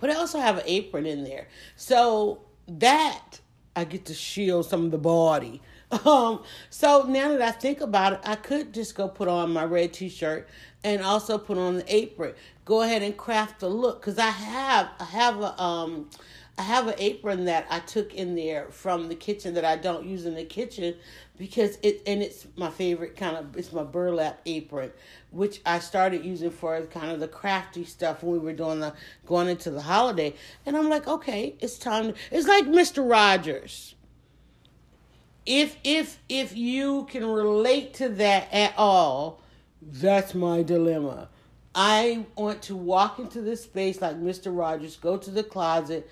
but 0.00 0.10
I 0.10 0.14
also 0.14 0.40
have 0.40 0.58
an 0.58 0.64
apron 0.66 1.06
in 1.06 1.22
there. 1.22 1.46
So 1.76 2.40
that 2.66 3.38
I 3.76 3.84
get 3.84 4.04
to 4.06 4.14
shield 4.14 4.66
some 4.66 4.84
of 4.84 4.90
the 4.90 4.98
body 4.98 5.62
um, 6.04 6.42
so 6.68 7.04
now 7.08 7.28
that 7.28 7.42
I 7.42 7.50
think 7.50 7.80
about 7.80 8.12
it, 8.12 8.20
I 8.22 8.36
could 8.36 8.72
just 8.72 8.94
go 8.94 9.08
put 9.08 9.26
on 9.26 9.52
my 9.52 9.64
red 9.64 9.92
t-shirt 9.92 10.48
and 10.84 11.02
also 11.02 11.36
put 11.36 11.58
on 11.58 11.76
the 11.76 11.94
apron. 11.94 12.34
Go 12.64 12.82
ahead 12.82 13.02
and 13.02 13.16
craft 13.16 13.60
the 13.60 13.68
look 13.68 14.00
because 14.00 14.18
I 14.18 14.30
have 14.30 14.88
I 15.00 15.04
have 15.04 15.40
a 15.40 15.60
um 15.60 16.08
I 16.56 16.62
have 16.62 16.86
an 16.88 16.94
apron 16.98 17.46
that 17.46 17.66
I 17.70 17.80
took 17.80 18.14
in 18.14 18.36
there 18.36 18.68
from 18.70 19.08
the 19.08 19.14
kitchen 19.16 19.54
that 19.54 19.64
I 19.64 19.76
don't 19.76 20.06
use 20.06 20.26
in 20.26 20.34
the 20.34 20.44
kitchen 20.44 20.94
because 21.36 21.78
it 21.82 22.02
and 22.06 22.22
it's 22.22 22.46
my 22.54 22.70
favorite 22.70 23.16
kind 23.16 23.36
of 23.36 23.56
it's 23.56 23.72
my 23.72 23.82
burlap 23.82 24.40
apron 24.46 24.92
which 25.30 25.60
I 25.66 25.80
started 25.80 26.24
using 26.24 26.50
for 26.50 26.80
kind 26.82 27.10
of 27.10 27.18
the 27.18 27.28
crafty 27.28 27.84
stuff 27.84 28.22
when 28.22 28.32
we 28.34 28.38
were 28.38 28.52
doing 28.52 28.78
the 28.78 28.94
going 29.26 29.48
into 29.48 29.70
the 29.70 29.80
holiday 29.80 30.34
and 30.66 30.76
I'm 30.76 30.88
like 30.88 31.08
okay 31.08 31.56
it's 31.60 31.78
time 31.78 32.12
to, 32.12 32.14
it's 32.30 32.46
like 32.46 32.66
Mr. 32.66 33.08
Rogers 33.08 33.96
if 35.46 35.76
if 35.84 36.18
if 36.28 36.56
you 36.56 37.06
can 37.10 37.26
relate 37.26 37.94
to 37.94 38.08
that 38.08 38.52
at 38.52 38.74
all, 38.76 39.42
that's 39.82 40.34
my 40.34 40.62
dilemma. 40.62 41.28
I 41.74 42.24
want 42.36 42.62
to 42.62 42.76
walk 42.76 43.18
into 43.18 43.40
this 43.40 43.62
space 43.62 44.00
like 44.00 44.16
Mr. 44.16 44.56
Rogers, 44.56 44.96
go 44.96 45.16
to 45.16 45.30
the 45.30 45.44
closet, 45.44 46.10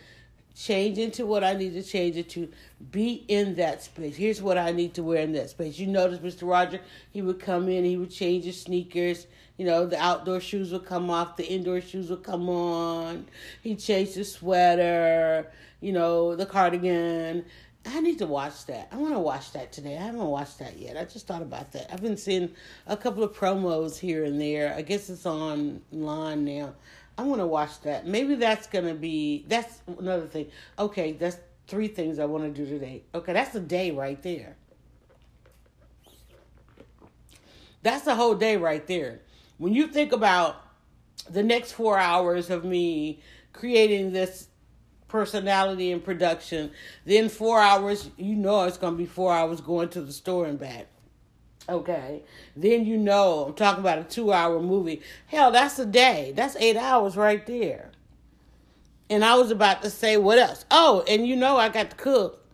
change 0.55 0.99
into 0.99 1.27
what 1.27 1.43
I 1.43 1.55
need 1.55 1.75
to 1.75 1.83
change 1.83 2.17
it 2.17 2.29
to, 2.31 2.49
be 2.93 3.25
in 3.29 3.57
that 3.57 3.83
space. 3.83 4.17
Here's 4.17 4.41
what 4.41 4.57
I 4.57 4.71
need 4.71 4.95
to 4.95 5.03
wear 5.03 5.23
in 5.23 5.33
that 5.33 5.51
space. 5.51 5.79
You 5.79 5.89
notice 5.89 6.19
Mr. 6.19 6.49
Roger, 6.49 6.81
he 7.13 7.23
would 7.23 7.41
come 7.41 7.69
in, 7.69 7.85
he 7.85 7.97
would 7.97 8.11
change 8.11 8.45
his 8.45 8.61
sneakers, 8.61 9.27
you 9.57 9.67
know, 9.67 9.85
the 9.85 10.01
outdoor 10.01 10.41
shoes 10.41 10.73
would 10.73 10.87
come 10.87 11.11
off, 11.11 11.37
the 11.37 11.47
indoor 11.47 11.81
shoes 11.81 12.09
would 12.11 12.23
come 12.23 12.49
on. 12.49 13.27
He'd 13.63 13.81
change 13.81 14.11
his 14.11 14.33
sweater, 14.33 15.51
you 15.81 15.93
know, 15.93 16.37
the 16.37 16.47
cardigan 16.47 17.45
I 17.87 18.01
need 18.01 18.19
to 18.19 18.27
watch 18.27 18.67
that. 18.67 18.89
I 18.93 18.97
want 18.97 19.15
to 19.15 19.19
watch 19.19 19.53
that 19.53 19.73
today. 19.73 19.97
I 19.97 20.03
haven't 20.03 20.21
watched 20.21 20.59
that 20.59 20.79
yet. 20.79 20.97
I 20.97 21.05
just 21.05 21.27
thought 21.27 21.43
about 21.43 21.73
that. 21.73 21.93
I've 21.93 22.03
been 22.03 22.17
seeing 22.17 22.51
a 22.87 22.97
couple 22.97 23.23
of 23.23 23.37
promos 23.37 23.99
here 23.99 24.25
and 24.25 24.41
there. 24.41 24.75
I 24.75 24.83
guess 24.83 25.09
it's 25.09 25.27
online 25.27 26.45
now. 26.45 26.75
I 27.17 27.23
want 27.23 27.41
to 27.41 27.47
watch 27.47 27.81
that. 27.83 28.07
Maybe 28.07 28.37
that's 28.37 28.67
going 28.67 28.87
to 28.87 28.95
be 28.95 29.45
that's 29.49 29.81
another 29.99 30.27
thing. 30.27 30.51
Okay, 30.79 31.13
that's 31.13 31.39
three 31.67 31.89
things 31.89 32.19
I 32.19 32.27
want 32.27 32.45
to 32.45 32.51
do 32.51 32.69
today. 32.69 33.03
Okay, 33.15 33.33
that's 33.33 33.55
a 33.55 33.61
day 33.61 33.91
right 33.91 34.23
there. 34.23 34.57
That's 37.83 38.07
a 38.07 38.15
whole 38.15 38.35
day 38.35 38.57
right 38.57 38.87
there. 38.87 39.21
When 39.57 39.75
you 39.75 39.89
think 39.89 40.13
about 40.13 40.63
the 41.29 41.43
next 41.43 41.73
4 41.73 41.99
hours 41.99 42.51
of 42.51 42.65
me 42.65 43.21
creating 43.53 44.13
this 44.13 44.49
personality 45.09 45.91
and 45.91 46.05
production. 46.05 46.71
Then 47.05 47.29
four 47.29 47.61
hours, 47.61 48.11
you 48.17 48.37
know 48.37 48.65
it's 48.65 48.79
going 48.79 48.95
to 48.95 48.99
be 48.99 49.07
four 49.07 49.33
hours 49.33 49.61
going 49.61 49.89
to 49.91 50.01
the 50.01 50.13
store 50.13 50.47
and 50.47 50.59
back. 50.59 50.87
Okay. 51.69 52.23
Then 52.57 52.87
you 52.87 52.97
know, 52.97 53.47
I'm 53.47 53.55
talking 53.55 53.81
about 53.81 53.99
a 53.99 54.05
two 54.05 54.33
hour 54.33 54.61
movie. 54.61 55.03
Hell, 55.27 55.51
that's 55.51 55.79
a 55.79 55.87
day. 55.87 56.33
That's 56.35 56.57
eight 56.57 56.77
hours 56.77 57.17
right 57.17 57.45
there. 57.47 57.91
And 59.11 59.25
I 59.25 59.35
was 59.37 59.51
about 59.51 59.83
to 59.83 59.91
say, 59.91 60.17
what 60.17 60.39
else? 60.39 60.65
Oh, 60.71 61.05
and 61.09 61.27
you 61.27 61.37
know, 61.37 61.57
I 61.57 61.69
got 61.69 61.91
to 61.91 61.97
cook. 61.97 62.45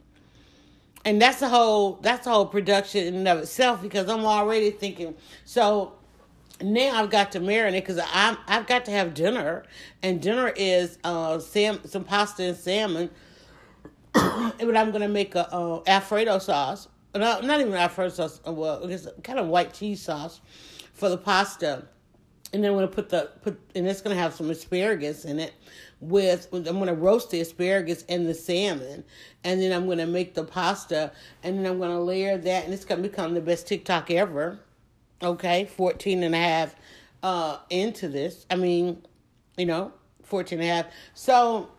And 1.05 1.21
that's 1.21 1.43
a 1.43 1.49
whole 1.49 1.97
that's 1.97 2.27
a 2.27 2.31
whole 2.31 2.47
production 2.47 3.07
in 3.07 3.15
and 3.15 3.29
of 3.29 3.39
itself 3.39 3.83
because 3.83 4.09
I'm 4.09 4.25
already 4.25 4.71
thinking. 4.71 5.15
So 5.45 5.93
now 6.61 7.03
I've 7.03 7.11
got 7.11 7.33
to 7.33 7.41
marinate 7.41 7.73
because 7.73 8.01
I'm 8.13 8.37
I've 8.47 8.67
got 8.67 8.85
to 8.87 8.91
have 8.91 9.15
dinner, 9.15 9.65
and 10.03 10.21
dinner 10.21 10.53
is 10.55 10.99
uh 11.05 11.39
sam 11.39 11.81
some 11.85 12.05
pasta 12.05 12.45
and 12.45 12.57
salmon. 12.57 13.11
but 14.13 14.77
I'm 14.77 14.93
gonna 14.93 15.09
make 15.09 15.35
a 15.35 15.83
Alfredo 15.87 16.39
sauce. 16.39 16.89
No, 17.15 17.41
not 17.41 17.61
even 17.61 17.75
Alfredo 17.75 18.11
sauce. 18.11 18.41
Uh, 18.47 18.53
well, 18.53 18.85
it's 18.85 19.09
kind 19.23 19.39
of 19.39 19.49
white 19.49 19.75
cheese 19.75 20.03
sauce 20.03 20.41
for 20.93 21.09
the 21.09 21.19
pasta, 21.19 21.87
and 22.53 22.63
then 22.63 22.71
I'm 22.71 22.77
gonna 22.77 22.89
put 22.89 23.09
the 23.09 23.33
put 23.43 23.59
and 23.75 23.89
it's 23.89 24.01
gonna 24.01 24.15
have 24.15 24.35
some 24.35 24.51
asparagus 24.51 25.25
in 25.25 25.41
it. 25.41 25.55
With 26.01 26.49
I'm 26.53 26.63
gonna 26.63 26.95
roast 26.95 27.31
the 27.31 27.41
asparagus 27.41 28.05
and 28.09 28.29
the 28.29 28.35
salmon, 28.35 29.03
and 29.43 29.61
then 29.61 29.73
I'm 29.73 29.89
gonna 29.89 30.07
make 30.07 30.35
the 30.35 30.45
pasta, 30.45 31.11
and 31.43 31.59
then 31.59 31.67
I'm 31.67 31.81
gonna 31.81 32.01
layer 32.01 32.39
that, 32.39 32.65
and 32.65 32.73
it's 32.73 32.85
gonna 32.85 33.03
become 33.03 33.35
the 33.35 33.41
best 33.41 33.67
TikTok 33.67 34.13
ever 34.13 34.61
okay 35.25 35.67
14 35.67 36.23
and 36.23 36.35
a 36.35 36.39
half 36.39 36.75
uh 37.23 37.59
into 37.71 38.09
this. 38.09 38.47
I 38.51 38.57
mean 38.57 39.05
you 39.57 39.67
know 39.67 39.93
14 40.25 40.61
and 40.61 40.69
a 40.69 40.73
half. 40.73 40.87
So 41.15 41.71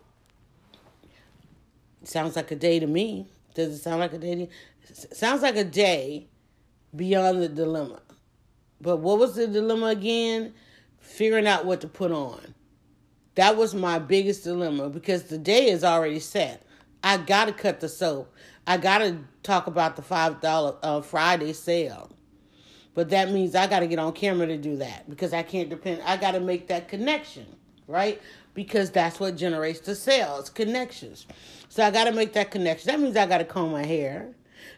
sounds 2.04 2.36
like 2.36 2.50
a 2.50 2.56
day 2.56 2.78
to 2.78 2.86
me. 2.86 3.26
Does 3.54 3.74
it 3.74 3.78
sound 3.78 4.00
like 4.00 4.12
a 4.12 4.18
day 4.18 4.34
to 4.34 4.48
sounds 5.14 5.42
like 5.42 5.56
a 5.56 5.64
day 5.64 6.28
beyond 6.94 7.42
the 7.42 7.48
dilemma. 7.48 8.00
But 8.80 8.98
what 8.98 9.18
was 9.18 9.34
the 9.34 9.46
dilemma 9.46 9.86
again? 9.86 10.54
Figuring 10.98 11.46
out 11.46 11.64
what 11.64 11.80
to 11.82 11.88
put 11.88 12.12
on. 12.12 12.54
That 13.34 13.56
was 13.56 13.74
my 13.74 13.98
biggest 13.98 14.44
dilemma 14.44 14.88
because 14.88 15.24
the 15.24 15.38
day 15.38 15.68
is 15.68 15.84
already 15.84 16.20
set. 16.20 16.62
I 17.02 17.18
got 17.18 17.46
to 17.46 17.52
cut 17.52 17.80
the 17.80 17.88
soap. 17.88 18.34
I 18.66 18.78
got 18.78 18.98
to 18.98 19.18
talk 19.42 19.66
about 19.66 19.96
the 19.96 20.02
$5 20.02 20.76
uh, 20.82 21.00
Friday 21.02 21.52
sale. 21.52 22.10
But 22.96 23.10
that 23.10 23.30
means 23.30 23.54
I 23.54 23.66
got 23.66 23.80
to 23.80 23.86
get 23.86 23.98
on 23.98 24.14
camera 24.14 24.46
to 24.46 24.56
do 24.56 24.78
that 24.78 25.08
because 25.08 25.34
I 25.34 25.42
can't 25.42 25.68
depend. 25.68 26.00
I 26.06 26.16
got 26.16 26.30
to 26.30 26.40
make 26.40 26.68
that 26.68 26.88
connection, 26.88 27.44
right? 27.86 28.20
Because 28.54 28.90
that's 28.90 29.20
what 29.20 29.36
generates 29.36 29.80
the 29.80 29.94
sales 29.94 30.48
connections. 30.48 31.26
So 31.68 31.84
I 31.84 31.90
got 31.90 32.04
to 32.04 32.12
make 32.12 32.32
that 32.32 32.50
connection. 32.50 32.90
That 32.90 32.98
means 32.98 33.14
I 33.14 33.26
got 33.26 33.38
to 33.38 33.44
comb 33.44 33.70
my 33.70 33.84
hair, 33.84 34.30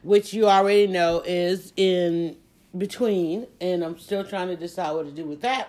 which 0.02 0.34
you 0.34 0.48
already 0.48 0.88
know 0.88 1.22
is 1.24 1.72
in 1.76 2.36
between, 2.76 3.46
and 3.60 3.84
I'm 3.84 3.96
still 4.00 4.24
trying 4.24 4.48
to 4.48 4.56
decide 4.56 4.90
what 4.94 5.06
to 5.06 5.12
do 5.12 5.24
with 5.24 5.40
that. 5.42 5.68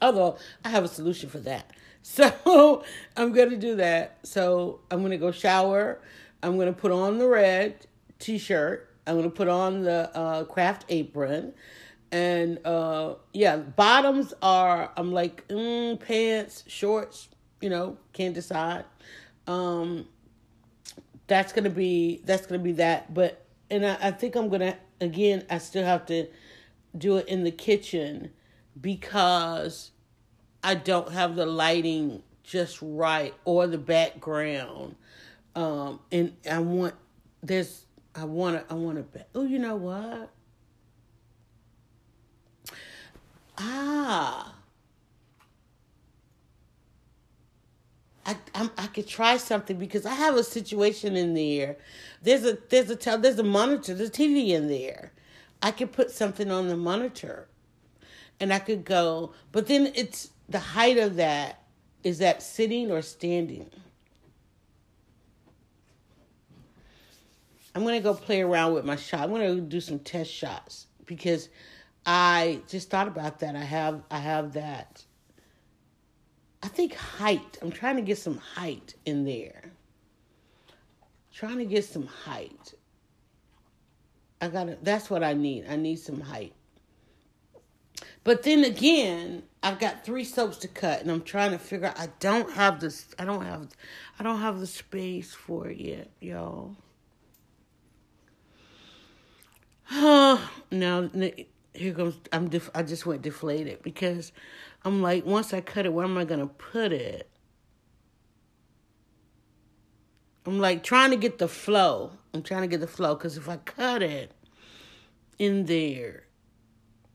Although 0.00 0.38
I 0.64 0.68
have 0.68 0.84
a 0.84 0.88
solution 0.88 1.28
for 1.28 1.40
that. 1.40 1.70
So 2.08 2.84
I'm 3.16 3.32
going 3.32 3.50
to 3.50 3.56
do 3.56 3.74
that. 3.74 4.18
So 4.22 4.78
I'm 4.92 5.00
going 5.00 5.10
to 5.10 5.16
go 5.16 5.32
shower. 5.32 5.98
I'm 6.40 6.54
going 6.54 6.72
to 6.72 6.80
put 6.80 6.92
on 6.92 7.18
the 7.18 7.26
red 7.26 7.88
t 8.20 8.38
shirt 8.38 8.88
I'm 9.06 9.16
gonna 9.16 9.30
put 9.30 9.48
on 9.48 9.82
the 9.82 10.10
uh, 10.16 10.44
craft 10.44 10.84
apron, 10.88 11.52
and 12.10 12.58
uh, 12.66 13.14
yeah, 13.32 13.56
bottoms 13.56 14.34
are 14.42 14.92
I'm 14.96 15.12
like 15.12 15.46
mm, 15.48 15.98
pants, 16.00 16.64
shorts. 16.66 17.28
You 17.60 17.70
know, 17.70 17.96
can't 18.12 18.34
decide. 18.34 18.84
Um, 19.46 20.06
that's 21.26 21.52
gonna 21.52 21.70
be 21.70 22.22
that's 22.24 22.46
gonna 22.46 22.62
be 22.62 22.72
that. 22.72 23.14
But 23.14 23.44
and 23.70 23.86
I, 23.86 23.96
I 24.00 24.10
think 24.10 24.36
I'm 24.36 24.48
gonna 24.48 24.76
again. 25.00 25.44
I 25.48 25.58
still 25.58 25.84
have 25.84 26.06
to 26.06 26.26
do 26.96 27.16
it 27.16 27.28
in 27.28 27.44
the 27.44 27.50
kitchen 27.50 28.30
because 28.80 29.90
I 30.62 30.74
don't 30.74 31.12
have 31.12 31.36
the 31.36 31.46
lighting 31.46 32.22
just 32.42 32.78
right 32.82 33.34
or 33.44 33.66
the 33.66 33.78
background. 33.78 34.96
Um, 35.54 36.00
and 36.12 36.36
I 36.50 36.58
want 36.58 36.94
there's 37.42 37.85
I 38.16 38.24
want 38.24 38.56
to. 38.56 38.74
I 38.74 38.76
want 38.76 38.96
to 38.96 39.02
bet. 39.02 39.28
Oh, 39.34 39.44
you 39.44 39.58
know 39.58 39.76
what? 39.76 40.30
Ah. 43.58 44.54
I, 48.26 48.36
I'm, 48.54 48.70
I 48.76 48.88
could 48.88 49.06
try 49.06 49.36
something 49.36 49.78
because 49.78 50.04
I 50.04 50.14
have 50.14 50.34
a 50.34 50.42
situation 50.42 51.16
in 51.16 51.34
there. 51.34 51.76
There's 52.22 52.44
a 52.44 52.58
there's 52.70 52.90
a 52.90 52.96
tel- 52.96 53.18
there's 53.18 53.38
a 53.38 53.44
monitor, 53.44 53.94
there's 53.94 54.08
a 54.08 54.12
TV 54.12 54.48
in 54.48 54.68
there. 54.68 55.12
I 55.62 55.70
could 55.70 55.92
put 55.92 56.10
something 56.10 56.50
on 56.50 56.66
the 56.68 56.76
monitor, 56.76 57.48
and 58.40 58.52
I 58.52 58.58
could 58.58 58.84
go. 58.84 59.32
But 59.52 59.68
then 59.68 59.92
it's 59.94 60.30
the 60.48 60.58
height 60.58 60.98
of 60.98 61.16
that. 61.16 61.62
Is 62.02 62.18
that 62.18 62.42
sitting 62.42 62.90
or 62.90 63.02
standing? 63.02 63.70
I'm 67.76 67.84
gonna 67.84 68.00
go 68.00 68.14
play 68.14 68.40
around 68.40 68.72
with 68.72 68.86
my 68.86 68.96
shot. 68.96 69.20
I'm 69.20 69.30
gonna 69.30 69.60
do 69.60 69.82
some 69.82 69.98
test 69.98 70.32
shots 70.32 70.86
because 71.04 71.50
I 72.06 72.62
just 72.68 72.88
thought 72.88 73.06
about 73.06 73.40
that. 73.40 73.54
I 73.54 73.64
have 73.64 74.02
I 74.10 74.18
have 74.18 74.54
that. 74.54 75.04
I 76.62 76.68
think 76.68 76.94
height. 76.94 77.58
I'm 77.60 77.70
trying 77.70 77.96
to 77.96 78.02
get 78.02 78.16
some 78.16 78.38
height 78.38 78.94
in 79.04 79.26
there. 79.26 79.72
Trying 81.34 81.58
to 81.58 81.66
get 81.66 81.84
some 81.84 82.06
height. 82.06 82.72
I 84.40 84.48
gotta 84.48 84.78
that's 84.80 85.10
what 85.10 85.22
I 85.22 85.34
need. 85.34 85.66
I 85.68 85.76
need 85.76 85.98
some 85.98 86.22
height. 86.22 86.54
But 88.24 88.42
then 88.42 88.64
again, 88.64 89.42
I've 89.62 89.78
got 89.78 90.02
three 90.02 90.24
soaps 90.24 90.56
to 90.58 90.68
cut 90.68 91.02
and 91.02 91.10
I'm 91.10 91.20
trying 91.20 91.50
to 91.50 91.58
figure 91.58 91.88
out 91.88 92.00
I 92.00 92.08
don't 92.20 92.50
have 92.52 92.80
this 92.80 93.14
I 93.18 93.26
don't 93.26 93.44
have 93.44 93.68
I 94.18 94.22
don't 94.22 94.40
have 94.40 94.60
the 94.60 94.66
space 94.66 95.34
for 95.34 95.68
it 95.68 95.76
yet, 95.76 96.10
y'all. 96.20 96.74
Oh, 96.74 96.76
now 99.90 101.08
here 101.74 101.94
comes. 101.94 102.16
I'm. 102.32 102.48
Def, 102.48 102.70
I 102.74 102.82
just 102.82 103.06
went 103.06 103.22
deflated 103.22 103.82
because 103.82 104.32
I'm 104.84 105.02
like, 105.02 105.24
once 105.24 105.52
I 105.54 105.60
cut 105.60 105.86
it, 105.86 105.92
where 105.92 106.04
am 106.04 106.18
I 106.18 106.24
gonna 106.24 106.46
put 106.46 106.92
it? 106.92 107.30
I'm 110.46 110.58
like 110.58 110.82
trying 110.82 111.10
to 111.10 111.16
get 111.16 111.38
the 111.38 111.48
flow. 111.48 112.12
I'm 112.32 112.42
trying 112.42 112.62
to 112.62 112.68
get 112.68 112.80
the 112.80 112.86
flow 112.86 113.14
because 113.14 113.36
if 113.36 113.48
I 113.48 113.56
cut 113.56 114.02
it 114.02 114.32
in 115.38 115.66
there, 115.66 116.24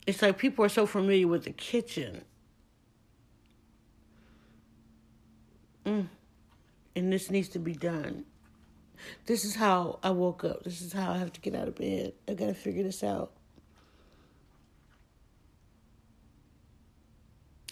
it's 0.06 0.20
like 0.20 0.38
people 0.38 0.64
are 0.64 0.70
so 0.70 0.86
familiar 0.86 1.26
with 1.26 1.44
the 1.44 1.52
kitchen. 1.52 2.24
Mm. 5.86 6.08
And 6.94 7.12
this 7.12 7.30
needs 7.30 7.48
to 7.50 7.58
be 7.58 7.72
done. 7.72 8.24
This 9.26 9.44
is 9.44 9.54
how 9.54 9.98
I 10.02 10.10
woke 10.10 10.44
up. 10.44 10.64
This 10.64 10.80
is 10.80 10.92
how 10.92 11.12
I 11.12 11.18
have 11.18 11.32
to 11.32 11.40
get 11.40 11.54
out 11.54 11.68
of 11.68 11.76
bed. 11.76 12.12
I 12.28 12.34
got 12.34 12.46
to 12.46 12.54
figure 12.54 12.82
this 12.82 13.02
out. 13.04 13.32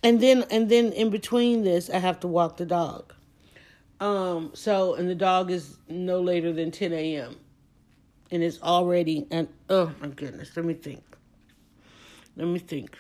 And 0.03 0.21
then 0.21 0.45
and 0.51 0.71
then 0.71 0.93
in 0.93 1.11
between 1.11 1.63
this, 1.63 1.91
I 1.91 1.99
have 1.99 2.21
to 2.21 2.29
walk 2.29 2.57
the 2.57 2.65
dog. 2.65 3.13
Um, 4.01 4.53
so 4.55 4.95
and 4.95 5.09
the 5.09 5.15
dog 5.15 5.51
is 5.51 5.77
no 5.89 6.21
later 6.21 6.53
than 6.53 6.71
10 6.71 6.93
a.m. 6.93 7.37
And 8.31 8.43
it's 8.43 8.63
already 8.63 9.27
and 9.31 9.49
oh 9.69 9.93
my 10.01 10.09
goodness, 10.09 10.57
let 10.57 10.65
me 10.65 10.75
think. 10.75 11.05
Let 12.37 12.49
me 12.49 12.59
think. 12.59 12.97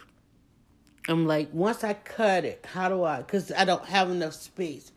I'm 1.08 1.26
like, 1.26 1.48
once 1.52 1.82
I 1.82 1.94
cut 1.94 2.44
it, 2.44 2.66
how 2.70 2.88
do 2.90 3.04
I? 3.04 3.18
Because 3.18 3.50
I 3.50 3.64
don't 3.64 3.86
have 3.86 4.10
enough 4.10 4.34
space 4.34 4.92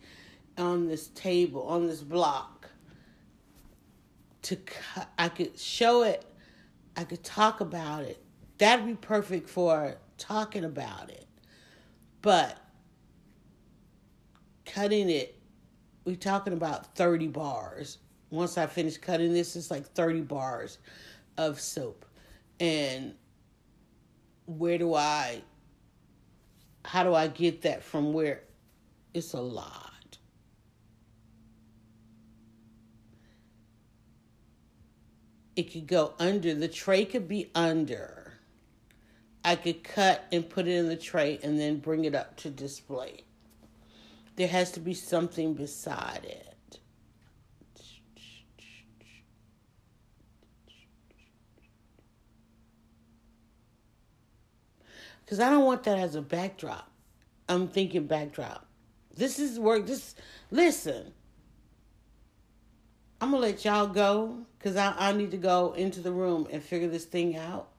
on 0.57 0.87
this 0.87 1.07
table, 1.07 1.63
on 1.63 1.87
this 1.87 2.01
block 2.01 2.52
to 4.43 4.57
I 5.17 5.29
could 5.29 5.57
show 5.57 6.03
it, 6.03 6.25
I 6.95 7.03
could 7.03 7.23
talk 7.23 7.61
about 7.61 8.03
it. 8.03 8.23
That'd 8.57 8.85
be 8.85 8.95
perfect 8.95 9.49
for 9.49 9.97
talking 10.17 10.63
about 10.63 11.09
it. 11.09 11.27
But 12.21 12.57
cutting 14.65 15.09
it, 15.09 15.39
we're 16.05 16.15
talking 16.15 16.53
about 16.53 16.95
30 16.95 17.27
bars. 17.27 17.97
Once 18.29 18.57
I 18.57 18.67
finish 18.67 18.97
cutting 18.97 19.33
this, 19.33 19.55
it's 19.55 19.69
like 19.69 19.85
30 19.85 20.21
bars 20.21 20.77
of 21.37 21.59
soap. 21.59 22.05
And 22.59 23.15
where 24.45 24.77
do 24.77 24.93
I 24.93 25.41
how 26.85 27.03
do 27.03 27.13
I 27.13 27.27
get 27.27 27.61
that 27.61 27.83
from 27.83 28.13
where 28.13 28.41
it's 29.13 29.33
a 29.33 29.41
lot. 29.41 29.92
It 35.55 35.71
could 35.71 35.87
go 35.87 36.13
under. 36.19 36.53
The 36.53 36.67
tray 36.67 37.05
could 37.05 37.27
be 37.27 37.51
under. 37.53 38.33
I 39.45 39.55
could 39.55 39.83
cut 39.83 40.25
and 40.31 40.49
put 40.49 40.67
it 40.67 40.71
in 40.71 40.87
the 40.87 40.95
tray 40.95 41.39
and 41.43 41.59
then 41.59 41.77
bring 41.77 42.05
it 42.05 42.15
up 42.15 42.37
to 42.37 42.49
display. 42.49 43.25
There 44.35 44.47
has 44.47 44.71
to 44.71 44.79
be 44.79 44.93
something 44.93 45.53
beside 45.53 46.25
it. 46.25 46.79
Because 55.23 55.39
I 55.39 55.49
don't 55.49 55.65
want 55.65 55.83
that 55.83 55.97
as 55.97 56.15
a 56.15 56.21
backdrop. 56.21 56.89
I'm 57.47 57.67
thinking 57.67 58.07
backdrop. 58.07 58.65
This 59.15 59.39
is 59.39 59.59
work. 59.59 59.85
This, 59.85 60.15
listen. 60.51 61.13
I'm 63.23 63.31
gonna 63.31 63.41
let 63.41 63.63
y'all 63.63 63.87
go 63.87 64.39
because 64.59 64.75
I, 64.75 64.93
I 64.97 65.13
need 65.13 65.31
to 65.31 65.37
go 65.37 65.71
into 65.77 66.01
the 66.01 66.11
room 66.11 66.45
and 66.51 66.61
figure 66.61 66.89
this 66.89 67.05
thing 67.05 67.37
out. 67.37 67.69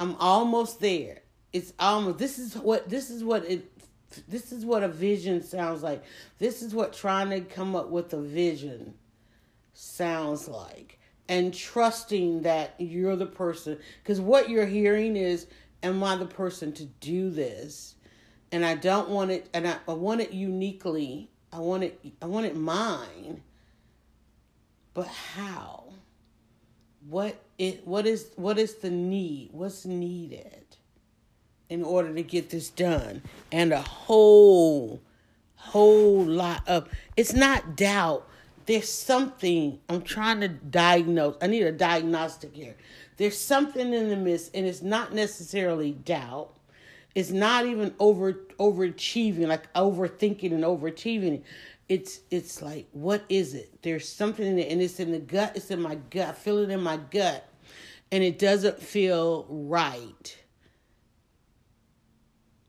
I'm 0.00 0.16
almost 0.16 0.80
there. 0.80 1.20
It's 1.52 1.74
almost 1.78 2.16
this 2.16 2.38
is 2.38 2.56
what 2.56 2.88
this 2.88 3.10
is 3.10 3.22
what 3.22 3.44
it 3.44 3.70
this 4.26 4.50
is 4.50 4.64
what 4.64 4.82
a 4.82 4.88
vision 4.88 5.42
sounds 5.42 5.82
like. 5.82 6.02
This 6.38 6.62
is 6.62 6.74
what 6.74 6.94
trying 6.94 7.28
to 7.28 7.42
come 7.42 7.76
up 7.76 7.90
with 7.90 8.10
a 8.14 8.22
vision 8.22 8.94
sounds 9.74 10.48
like. 10.48 10.98
And 11.28 11.52
trusting 11.52 12.44
that 12.44 12.76
you're 12.78 13.14
the 13.14 13.26
person 13.26 13.78
because 14.02 14.22
what 14.22 14.48
you're 14.48 14.64
hearing 14.64 15.18
is 15.18 15.48
am 15.82 16.02
I 16.02 16.16
the 16.16 16.24
person 16.24 16.72
to 16.72 16.86
do 16.86 17.28
this? 17.28 17.94
And 18.52 18.64
I 18.64 18.74
don't 18.74 19.10
want 19.10 19.32
it 19.32 19.50
and 19.52 19.68
I, 19.68 19.76
I 19.86 19.92
want 19.92 20.22
it 20.22 20.32
uniquely. 20.32 21.30
I 21.52 21.58
want 21.58 21.82
it 21.82 22.00
I 22.22 22.24
want 22.24 22.46
it 22.46 22.56
mine 22.56 23.42
but 24.98 25.06
how? 25.06 25.84
What 27.08 27.40
it 27.56 27.86
what 27.86 28.04
is 28.04 28.32
what 28.34 28.58
is 28.58 28.74
the 28.74 28.90
need? 28.90 29.50
What's 29.52 29.86
needed 29.86 30.76
in 31.68 31.84
order 31.84 32.12
to 32.12 32.22
get 32.24 32.50
this 32.50 32.68
done? 32.68 33.22
And 33.52 33.72
a 33.72 33.80
whole 33.80 35.00
whole 35.54 36.24
lot 36.24 36.66
of 36.66 36.88
it's 37.16 37.32
not 37.32 37.76
doubt. 37.76 38.26
There's 38.66 38.88
something 38.88 39.78
I'm 39.88 40.02
trying 40.02 40.40
to 40.40 40.48
diagnose. 40.48 41.36
I 41.40 41.46
need 41.46 41.62
a 41.62 41.70
diagnostic 41.70 42.52
here. 42.56 42.74
There's 43.18 43.38
something 43.38 43.94
in 43.94 44.08
the 44.08 44.16
midst, 44.16 44.50
and 44.52 44.66
it's 44.66 44.82
not 44.82 45.14
necessarily 45.14 45.92
doubt. 45.92 46.56
it's 47.14 47.30
not 47.30 47.66
even 47.66 47.94
over 48.00 48.32
overachieving, 48.58 49.46
like 49.46 49.72
overthinking 49.74 50.52
and 50.52 50.64
overachieving. 50.64 51.42
It's 51.88 52.20
it's 52.30 52.60
like 52.60 52.86
what 52.92 53.24
is 53.28 53.54
it? 53.54 53.82
There's 53.82 54.08
something 54.08 54.46
in 54.46 54.58
it, 54.58 54.70
and 54.70 54.82
it's 54.82 55.00
in 55.00 55.12
the 55.12 55.18
gut. 55.18 55.52
It's 55.56 55.70
in 55.70 55.80
my 55.80 55.94
gut. 56.10 56.28
I 56.28 56.32
feel 56.32 56.58
it 56.58 56.70
in 56.70 56.82
my 56.82 56.98
gut, 56.98 57.48
and 58.12 58.22
it 58.22 58.38
doesn't 58.38 58.80
feel 58.80 59.46
right 59.48 60.36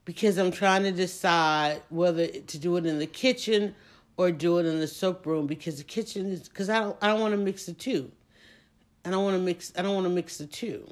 because 0.09 0.39
I'm 0.39 0.49
trying 0.49 0.81
to 0.83 0.91
decide 0.91 1.83
whether 1.89 2.25
to 2.25 2.57
do 2.57 2.77
it 2.77 2.85
in 2.87 2.97
the 2.97 3.05
kitchen 3.05 3.75
or 4.17 4.31
do 4.31 4.57
it 4.57 4.65
in 4.65 4.79
the 4.79 4.87
soap 4.87 5.27
room 5.27 5.45
because 5.45 5.77
the 5.77 5.83
kitchen 5.83 6.31
is 6.31 6.49
because 6.49 6.67
I 6.67 6.79
don't 6.79 6.97
I 6.99 7.07
don't 7.09 7.19
want 7.19 7.33
to 7.33 7.37
mix 7.37 7.67
the 7.67 7.73
two. 7.73 8.11
I 9.05 9.11
don't 9.11 9.23
want 9.23 9.35
to 9.35 9.41
mix 9.41 9.71
I 9.77 9.83
don't 9.83 9.93
want 9.93 10.05
to 10.05 10.09
mix 10.09 10.39
the 10.39 10.47
two. 10.47 10.87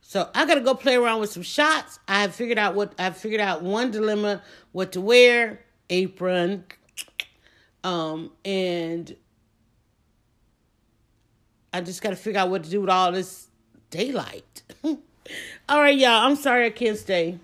So 0.00 0.30
I 0.32 0.46
gotta 0.46 0.60
go 0.60 0.74
play 0.74 0.94
around 0.94 1.18
with 1.18 1.32
some 1.32 1.42
shots. 1.42 1.98
I 2.06 2.28
figured 2.28 2.56
out 2.56 2.76
what 2.76 2.94
I've 3.00 3.16
figured 3.16 3.40
out 3.40 3.62
one 3.62 3.90
dilemma, 3.90 4.40
what 4.70 4.92
to 4.92 5.00
wear, 5.00 5.64
apron, 5.94 6.64
um, 7.82 8.32
and 8.44 9.14
I 11.72 11.80
just 11.80 12.02
gotta 12.02 12.16
figure 12.16 12.40
out 12.40 12.50
what 12.50 12.64
to 12.64 12.70
do 12.70 12.80
with 12.80 12.90
all 12.90 13.12
this 13.12 13.48
daylight. 13.90 14.62
all 14.84 15.00
right, 15.68 15.96
y'all. 15.96 16.26
I'm 16.26 16.36
sorry 16.36 16.66
I 16.66 16.70
can't 16.70 16.98
stay, 16.98 17.38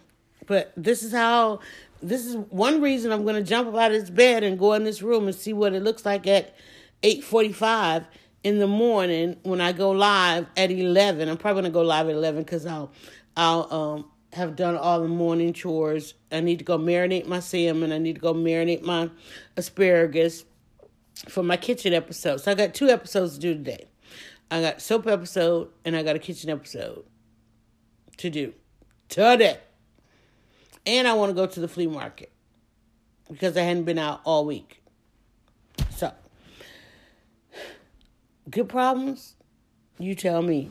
but 0.47 0.73
this 0.77 1.03
is 1.03 1.13
how. 1.13 1.61
This 2.03 2.25
is 2.25 2.35
one 2.35 2.81
reason 2.81 3.13
I'm 3.13 3.27
gonna 3.27 3.43
jump 3.43 3.69
up 3.69 3.75
out 3.75 3.93
of 3.93 4.01
this 4.01 4.09
bed 4.09 4.43
and 4.43 4.59
go 4.59 4.73
in 4.73 4.85
this 4.85 5.03
room 5.03 5.27
and 5.27 5.35
see 5.37 5.53
what 5.53 5.75
it 5.75 5.83
looks 5.83 6.07
like 6.07 6.27
at 6.27 6.55
8:45 7.03 8.07
in 8.43 8.59
the 8.59 8.67
morning 8.67 9.37
when 9.43 9.61
I 9.61 9.73
go 9.73 9.91
live 9.91 10.47
at 10.57 10.71
11. 10.71 11.29
I'm 11.29 11.37
probably 11.37 11.63
going 11.63 11.73
to 11.73 11.75
go 11.75 11.83
live 11.83 12.09
at 12.09 12.15
11 12.15 12.43
because 12.43 12.67
I'll, 12.67 12.91
I'll 13.37 13.73
um, 13.73 14.11
have 14.33 14.57
done 14.57 14.77
all 14.77 15.01
the 15.01 15.09
morning 15.09 15.53
chores. 15.53 16.15
I 16.31 16.41
need 16.41 16.59
to 16.61 16.65
go 16.65 16.79
marinate 16.79 17.27
my 17.27 17.41
salmon. 17.41 17.93
I 17.93 17.99
need 17.99 18.15
to 18.15 18.21
go 18.21 18.33
marinate 18.35 18.83
my 18.83 19.11
asparagus 19.57 20.45
for 21.29 21.43
my 21.43 21.57
kitchen 21.57 21.93
episode. 21.93 22.41
So 22.41 22.51
I 22.51 22.55
got 22.55 22.75
two 22.75 22.89
episodes 22.89 23.35
to 23.35 23.41
do 23.41 23.55
today. 23.55 23.89
I 24.51 24.61
got 24.61 24.81
soap 24.81 25.07
episode 25.07 25.69
and 25.85 25.97
I 25.97 26.03
got 26.03 26.17
a 26.17 26.19
kitchen 26.19 26.51
episode 26.51 27.05
to 28.19 28.31
do 28.31 28.55
today. 29.09 29.59
And 30.87 31.07
I 31.07 31.15
want 31.15 31.31
to 31.31 31.35
go 31.35 31.47
to 31.47 31.61
the 31.61 31.69
flea 31.69 31.87
market 31.87 32.33
because 33.31 33.57
I 33.57 33.63
hadn't 33.63 33.85
been 33.85 33.99
out 33.99 34.21
all 34.25 34.45
week. 34.45 34.83
So 35.91 36.13
Good 38.51 38.69
problems? 38.69 39.37
You 39.99 40.15
tell 40.15 40.43
me. 40.43 40.71